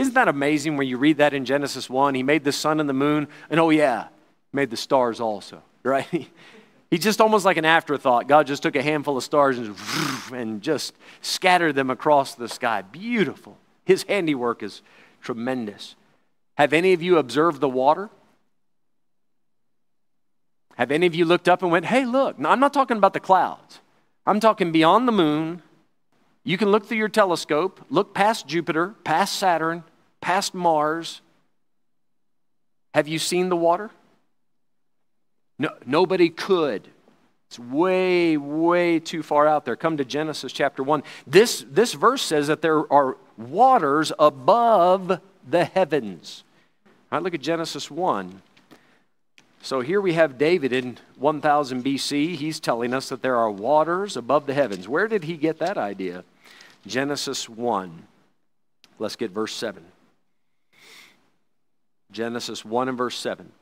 [0.00, 2.14] Isn't that amazing when you read that in Genesis 1?
[2.14, 4.08] He made the sun and the moon, and oh, yeah,
[4.50, 6.26] made the stars also, right?
[6.90, 8.26] He's just almost like an afterthought.
[8.26, 9.76] God just took a handful of stars and,
[10.32, 12.80] and just scattered them across the sky.
[12.80, 13.58] Beautiful.
[13.84, 14.80] His handiwork is
[15.20, 15.96] tremendous.
[16.56, 18.08] Have any of you observed the water?
[20.76, 22.38] Have any of you looked up and went, hey, look?
[22.38, 23.80] Now, I'm not talking about the clouds.
[24.26, 25.62] I'm talking beyond the moon.
[26.42, 29.84] You can look through your telescope, look past Jupiter, past Saturn,
[30.20, 31.20] past Mars.
[32.94, 33.90] Have you seen the water?
[35.58, 36.88] No, nobody could.
[37.48, 39.76] It's way, way too far out there.
[39.76, 41.02] Come to Genesis chapter 1.
[41.26, 46.44] This, this verse says that there are waters above the heavens.
[47.10, 48.40] All right, look at Genesis 1.
[49.62, 52.36] So here we have David in 1000 BC.
[52.36, 54.88] He's telling us that there are waters above the heavens.
[54.88, 56.24] Where did he get that idea?
[56.86, 58.06] Genesis 1.
[58.98, 59.84] Let's get verse 7.
[62.12, 63.52] Genesis 1 and verse 7.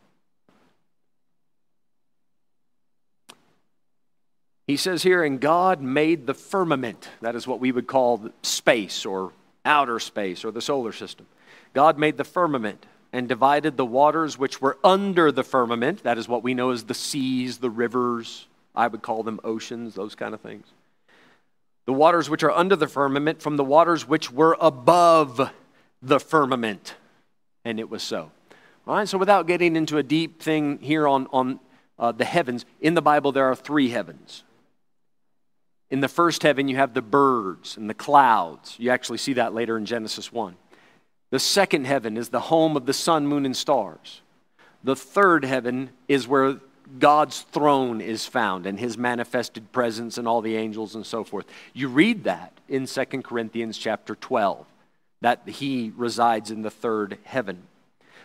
[4.66, 7.08] He says here, and God made the firmament.
[7.22, 9.32] That is what we would call space or
[9.64, 11.26] outer space or the solar system.
[11.72, 16.02] God made the firmament and divided the waters which were under the firmament.
[16.02, 18.46] That is what we know as the seas, the rivers.
[18.74, 20.66] I would call them oceans, those kind of things.
[21.86, 25.50] The waters which are under the firmament from the waters which were above
[26.02, 26.94] the firmament.
[27.64, 28.30] And it was so.
[28.88, 31.60] All right, so without getting into a deep thing here on, on
[31.98, 34.42] uh, the heavens, in the Bible there are three heavens
[35.90, 38.76] in the first heaven, you have the birds and the clouds.
[38.78, 40.54] You actually see that later in Genesis 1.
[41.30, 44.20] The second heaven is the home of the sun, moon, and stars.
[44.84, 46.60] The third heaven is where
[46.98, 51.46] God's throne is found and his manifested presence and all the angels and so forth.
[51.74, 54.66] You read that in 2 Corinthians chapter 12,
[55.20, 57.62] that he resides in the third heaven.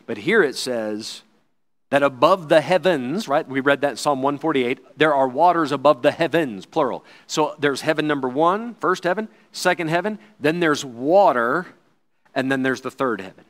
[0.06, 1.24] But here it says,
[1.94, 3.48] that above the heavens, right?
[3.48, 4.98] We read that in Psalm 148.
[4.98, 7.06] There are waters above the heavens, plural.
[7.28, 11.68] So there's heaven number one, first heaven, second heaven, then there's water,
[12.34, 13.46] and then there's the third heaven.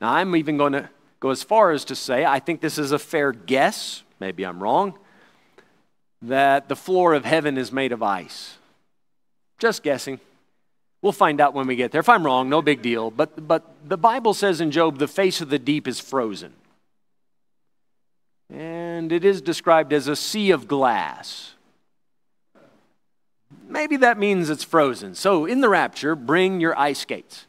[0.00, 0.88] Now, I'm even going to
[1.20, 4.62] go as far as to say, I think this is a fair guess, maybe I'm
[4.62, 4.98] wrong,
[6.22, 8.56] that the floor of heaven is made of ice.
[9.58, 10.20] Just guessing.
[11.02, 12.00] We'll find out when we get there.
[12.00, 13.10] If I'm wrong, no big deal.
[13.10, 16.54] But, but the Bible says in Job, the face of the deep is frozen
[18.52, 21.54] and it is described as a sea of glass.
[23.66, 25.14] maybe that means it's frozen.
[25.14, 27.46] So in the rapture, bring your ice skates.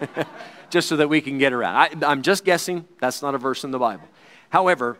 [0.70, 2.04] just so that we can get around.
[2.04, 2.84] I, am just guessing.
[3.00, 4.08] That's not a verse in the Bible.
[4.50, 4.98] However,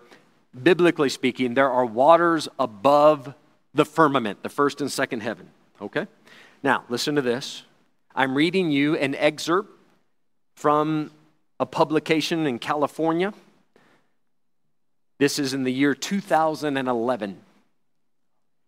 [0.61, 3.35] biblically speaking, there are waters above
[3.75, 5.51] the firmament, the first and second heaven.
[5.83, 6.07] Okay?
[6.63, 7.65] Now, listen to this.
[8.17, 9.73] I'm reading you an excerpt
[10.55, 11.11] from
[11.59, 13.35] a publication in California.
[15.19, 17.41] This is in the year 2011.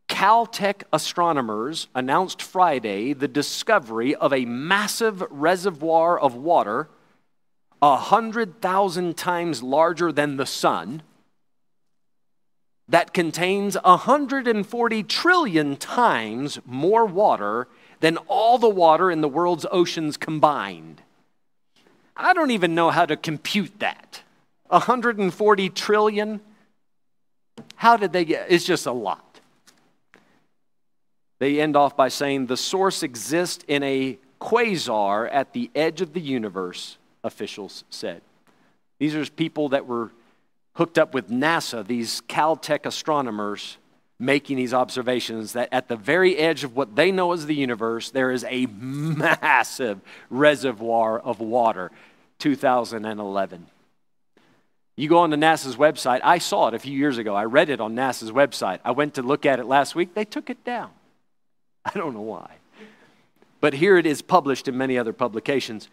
[0.08, 6.88] Caltech astronomers announced Friday the discovery of a massive reservoir of water,
[7.78, 11.02] 100,000 times larger than the sun,
[12.88, 17.68] that contains 140 trillion times more water
[18.00, 21.02] than all the water in the world's oceans combined.
[22.16, 24.22] I don't even know how to compute that.
[24.68, 26.40] 140 trillion?
[27.76, 28.46] How did they get?
[28.48, 29.40] It's just a lot.
[31.38, 36.12] They end off by saying the source exists in a quasar at the edge of
[36.14, 38.22] the universe, officials said.
[38.98, 40.10] These are people that were
[40.74, 43.78] hooked up with NASA, these Caltech astronomers
[44.18, 48.10] making these observations that at the very edge of what they know as the universe,
[48.10, 50.00] there is a massive
[50.30, 51.90] reservoir of water.
[52.38, 53.66] 2011.
[54.96, 56.20] You go on to NASA's website.
[56.24, 57.34] I saw it a few years ago.
[57.34, 58.80] I read it on NASA's website.
[58.84, 60.14] I went to look at it last week.
[60.14, 60.90] They took it down.
[61.84, 62.56] I don't know why.
[63.60, 65.88] But here it is published in many other publications.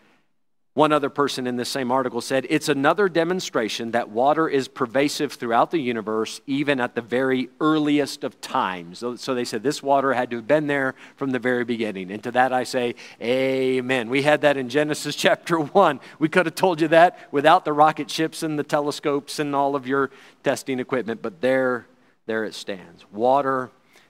[0.75, 5.33] One other person in this same article said, It's another demonstration that water is pervasive
[5.33, 8.97] throughout the universe, even at the very earliest of times.
[8.97, 12.11] So, so, they said this water had to have been there from the very beginning.
[12.11, 14.09] And to that I say, Amen.
[14.09, 15.99] We had that in Genesis chapter 1.
[16.17, 19.75] We could have told you that without the rocket ships and the telescopes and all
[19.75, 20.09] of your
[20.43, 21.85] testing equipment, but there,
[22.25, 23.05] there it stands.
[23.11, 23.69] Water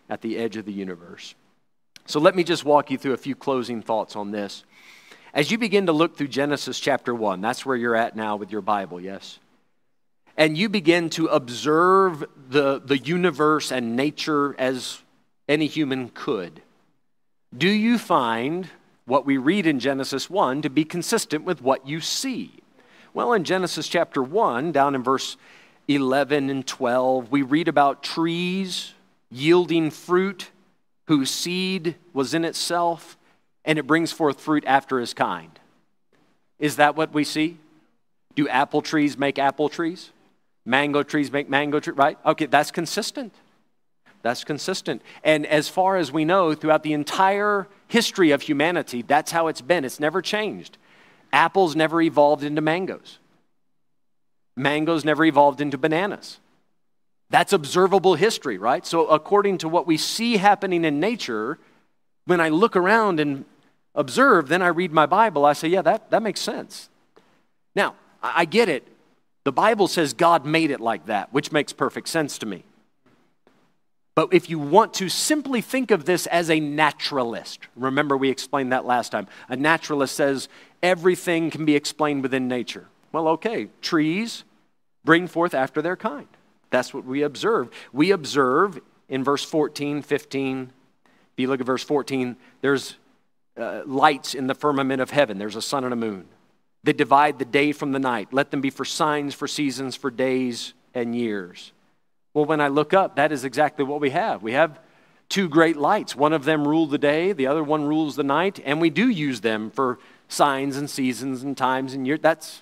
[0.10, 1.36] at the edge of the universe.
[2.06, 4.64] So let me just walk you through a few closing thoughts on this.
[5.34, 8.52] As you begin to look through Genesis chapter 1, that's where you're at now with
[8.52, 9.40] your Bible, yes?
[10.38, 15.02] And you begin to observe the, the universe and nature as
[15.50, 16.62] any human could.
[17.56, 18.70] Do you find
[19.06, 22.52] what we read in Genesis 1 to be consistent with what you see?
[23.16, 25.38] Well, in Genesis chapter 1, down in verse
[25.88, 28.94] 11 and 12, we read about trees
[29.32, 30.52] yielding fruit
[31.08, 33.18] whose seed was in itself,
[33.66, 35.60] and it brings forth fruit after his kind.
[36.60, 37.58] Is that what we see?
[38.36, 40.12] Do apple trees make apple trees?
[40.66, 42.18] Mango trees make mango trees, right?
[42.26, 43.34] Okay, that's consistent.
[44.22, 45.02] That's consistent.
[45.24, 49.62] And as far as we know, throughout the entire history of humanity, that's how it's
[49.62, 49.84] been.
[49.84, 50.78] It's never changed.
[51.34, 53.20] Apples never evolved into mangoes,
[54.56, 56.40] mangoes never evolved into bananas.
[57.30, 58.86] That's observable history, right?
[58.86, 61.58] So, according to what we see happening in nature,
[62.26, 63.46] when I look around and
[63.96, 66.90] observe, then I read my Bible, I say, yeah, that, that makes sense.
[67.76, 68.88] Now, I get it.
[69.44, 72.64] The Bible says God made it like that, which makes perfect sense to me.
[74.16, 78.72] But if you want to simply think of this as a naturalist, remember we explained
[78.72, 79.28] that last time.
[79.50, 80.48] A naturalist says
[80.84, 82.88] everything can be explained within nature.
[83.12, 84.44] Well, okay, trees
[85.04, 86.28] bring forth after their kind.
[86.70, 87.70] That's what we observe.
[87.92, 88.80] We observe
[89.10, 90.72] in verse 14, 15.
[91.06, 92.96] If you look at verse 14, there's
[93.58, 96.26] uh, lights in the firmament of heaven, there's a sun and a moon.
[96.84, 98.34] They divide the day from the night.
[98.34, 101.72] Let them be for signs, for seasons, for days and years.
[102.34, 104.44] Well, when I look up, that is exactly what we have.
[104.44, 104.80] We have
[105.30, 106.16] two great lights.
[106.16, 109.08] One of them rules the day, the other one rules the night, and we do
[109.08, 112.20] use them for signs and seasons and times and years.
[112.22, 112.62] That's,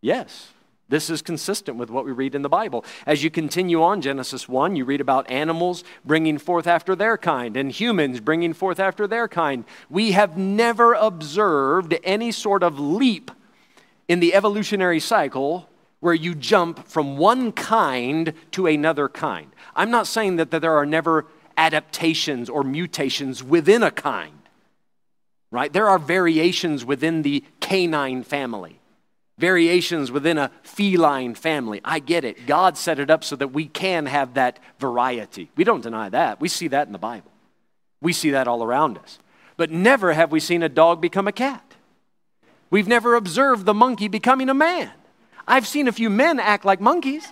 [0.00, 0.48] yes,
[0.88, 2.84] this is consistent with what we read in the Bible.
[3.06, 7.56] As you continue on Genesis 1, you read about animals bringing forth after their kind
[7.56, 9.64] and humans bringing forth after their kind.
[9.88, 13.30] We have never observed any sort of leap
[14.08, 15.70] in the evolutionary cycle
[16.00, 19.50] where you jump from one kind to another kind.
[19.74, 21.24] I'm not saying that, that there are never
[21.56, 24.38] adaptations or mutations within a kind,
[25.50, 25.72] right?
[25.72, 28.80] There are variations within the canine family
[29.38, 31.80] variations within a feline family.
[31.84, 32.46] I get it.
[32.46, 35.50] God set it up so that we can have that variety.
[35.56, 36.40] We don't deny that.
[36.40, 37.30] We see that in the Bible,
[38.00, 39.18] we see that all around us.
[39.56, 41.74] But never have we seen a dog become a cat.
[42.70, 44.90] We've never observed the monkey becoming a man.
[45.46, 47.26] I've seen a few men act like monkeys,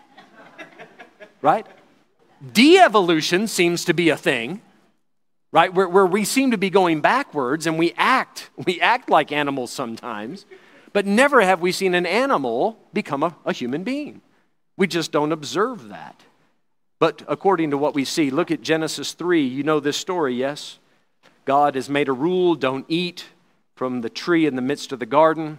[1.40, 1.66] right?
[2.52, 4.60] De evolution seems to be a thing
[5.52, 9.30] right where, where we seem to be going backwards and we act we act like
[9.30, 10.44] animals sometimes
[10.92, 14.20] but never have we seen an animal become a, a human being.
[14.76, 16.22] We just don't observe that.
[16.98, 19.44] But according to what we see, look at Genesis 3.
[19.44, 20.78] You know this story, yes?
[21.44, 23.26] God has made a rule don't eat
[23.74, 25.58] from the tree in the midst of the garden.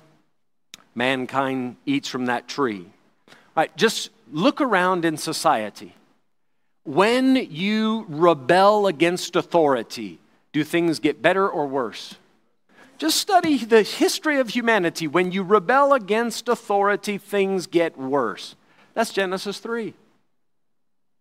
[0.96, 2.86] Mankind eats from that tree.
[3.28, 5.96] All right, just look around in society.
[6.86, 10.20] When you rebel against authority,
[10.52, 12.16] do things get better or worse?
[13.04, 15.08] Just study the history of humanity.
[15.08, 18.56] When you rebel against authority, things get worse.
[18.93, 19.93] That's Genesis 3.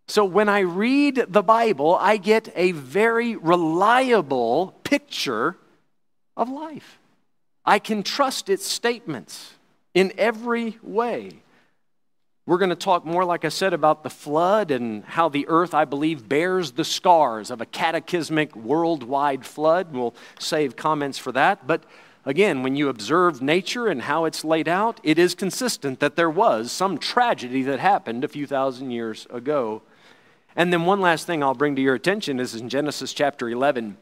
[0.07, 5.57] So when I read the Bible, I get a very reliable picture
[6.37, 6.99] of life.
[7.65, 9.55] I can trust its statements
[9.93, 11.42] in every way.
[12.45, 15.73] We're going to talk more, like I said, about the flood and how the earth,
[15.73, 19.93] I believe, bears the scars of a cataclysmic worldwide flood.
[19.93, 21.65] We'll save comments for that.
[21.65, 21.85] But
[22.25, 26.29] again, when you observe nature and how it's laid out, it is consistent that there
[26.29, 29.81] was some tragedy that happened a few thousand years ago.
[30.53, 33.95] And then one last thing I'll bring to your attention is in Genesis chapter 11.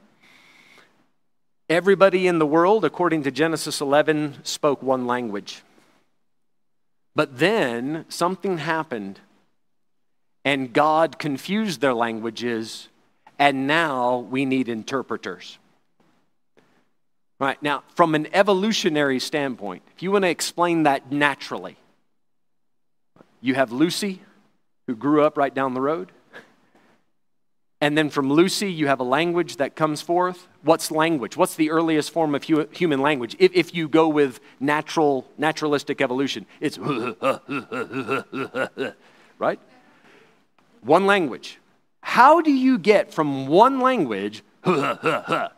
[1.69, 5.61] Everybody in the world, according to Genesis 11, spoke one language.
[7.15, 9.19] But then something happened,
[10.45, 12.87] and God confused their languages,
[13.37, 15.57] and now we need interpreters.
[17.39, 21.75] Right, now, from an evolutionary standpoint, if you want to explain that naturally,
[23.41, 24.21] you have Lucy,
[24.87, 26.11] who grew up right down the road.
[27.81, 30.47] And then from Lucy, you have a language that comes forth.
[30.61, 31.35] What's language?
[31.35, 33.35] What's the earliest form of hu- human language?
[33.39, 36.77] If, if you go with natural, naturalistic evolution, it's
[39.39, 39.59] right?
[40.81, 41.57] One language.
[42.01, 45.49] How do you get from one language to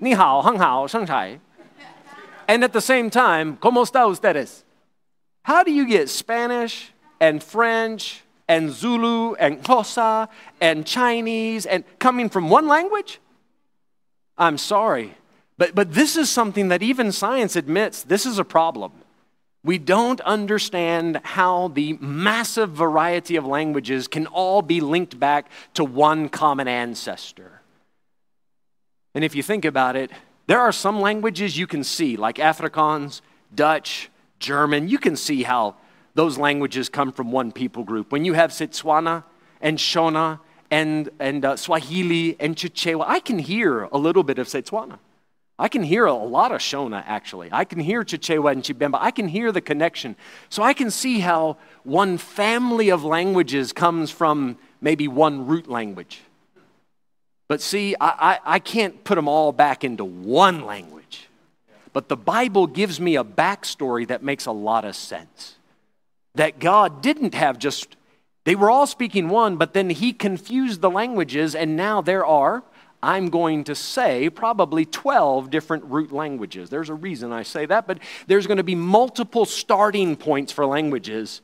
[0.00, 1.40] ni hao, hang hao, sheng chai,
[2.48, 4.64] and at the same time, ¿cómo está ustedes?
[5.42, 10.28] How do you get Spanish and French and Zulu and Xhosa
[10.60, 13.20] and Chinese and coming from one language?
[14.36, 15.14] I'm sorry.
[15.56, 18.92] But, but this is something that even science admits this is a problem.
[19.62, 25.84] We don't understand how the massive variety of languages can all be linked back to
[25.84, 27.62] one common ancestor.
[29.14, 30.10] And if you think about it,
[30.46, 33.22] there are some languages you can see, like Afrikaans,
[33.54, 34.88] Dutch, German.
[34.88, 35.76] You can see how
[36.14, 38.12] those languages come from one people group.
[38.12, 39.24] When you have Setswana
[39.60, 40.40] and Shona
[40.70, 44.98] and, and uh, Swahili and Chichewa, I can hear a little bit of Setswana.
[45.58, 47.48] I can hear a lot of Shona, actually.
[47.52, 48.98] I can hear Chichewa and Chibemba.
[49.00, 50.16] I can hear the connection.
[50.48, 56.22] So I can see how one family of languages comes from maybe one root language.
[57.46, 58.08] But see, I,
[58.44, 61.28] I, I can't put them all back into one language.
[61.92, 65.54] But the Bible gives me a backstory that makes a lot of sense
[66.34, 67.96] that God didn't have just,
[68.44, 72.62] they were all speaking one, but then He confused the languages, and now there are,
[73.02, 76.70] I'm going to say, probably 12 different root languages.
[76.70, 80.64] There's a reason I say that, but there's going to be multiple starting points for
[80.64, 81.42] languages.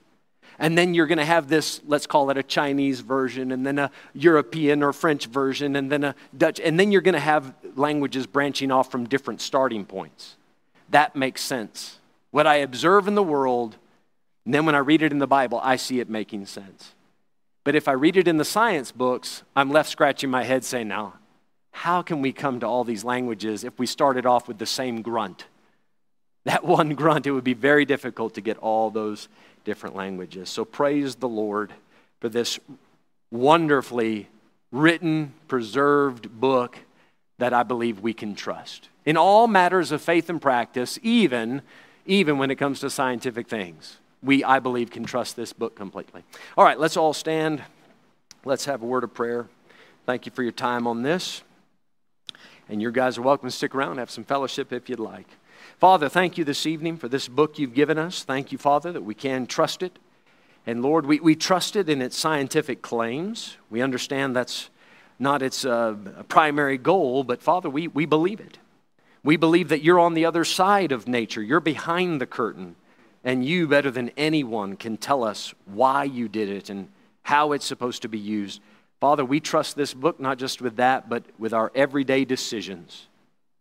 [0.58, 3.78] And then you're going to have this, let's call it a Chinese version, and then
[3.78, 7.54] a European or French version, and then a Dutch, and then you're going to have
[7.76, 10.36] languages branching off from different starting points.
[10.90, 11.98] That makes sense.
[12.30, 13.76] What I observe in the world
[14.50, 16.92] and then when I read it in the Bible, I see it making sense.
[17.62, 20.88] But if I read it in the science books, I'm left scratching my head saying,
[20.88, 21.12] now,
[21.70, 25.02] how can we come to all these languages if we started off with the same
[25.02, 25.44] grunt?
[26.46, 29.28] That one grunt, it would be very difficult to get all those
[29.64, 30.50] different languages.
[30.50, 31.72] So praise the Lord
[32.18, 32.58] for this
[33.30, 34.26] wonderfully
[34.72, 36.76] written, preserved book
[37.38, 38.88] that I believe we can trust.
[39.06, 41.62] In all matters of faith and practice, even,
[42.04, 46.22] even when it comes to scientific things we, I believe, can trust this book completely.
[46.56, 47.62] All right, let's all stand.
[48.44, 49.48] Let's have a word of prayer.
[50.06, 51.42] Thank you for your time on this.
[52.68, 55.26] And your guys are welcome to stick around and have some fellowship if you'd like.
[55.78, 58.22] Father, thank you this evening for this book you've given us.
[58.22, 59.98] Thank you, Father, that we can trust it.
[60.66, 63.56] And Lord, we, we trust it in its scientific claims.
[63.70, 64.68] We understand that's
[65.18, 65.94] not its uh,
[66.28, 68.58] primary goal, but Father, we, we believe it.
[69.22, 72.76] We believe that you're on the other side of nature, you're behind the curtain.
[73.22, 76.88] And you, better than anyone, can tell us why you did it and
[77.22, 78.60] how it's supposed to be used.
[79.00, 83.06] Father, we trust this book not just with that, but with our everyday decisions.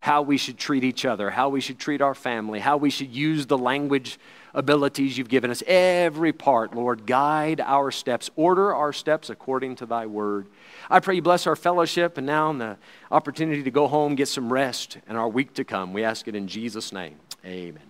[0.01, 3.13] How we should treat each other, how we should treat our family, how we should
[3.13, 4.17] use the language
[4.53, 5.61] abilities you've given us.
[5.67, 10.47] Every part, Lord, guide our steps, order our steps according to thy word.
[10.89, 12.77] I pray you bless our fellowship and now the
[13.11, 15.91] opportunity to go home, get some rest, and our week to come.
[15.91, 17.17] We ask it in Jesus' name.
[17.45, 17.83] Amen.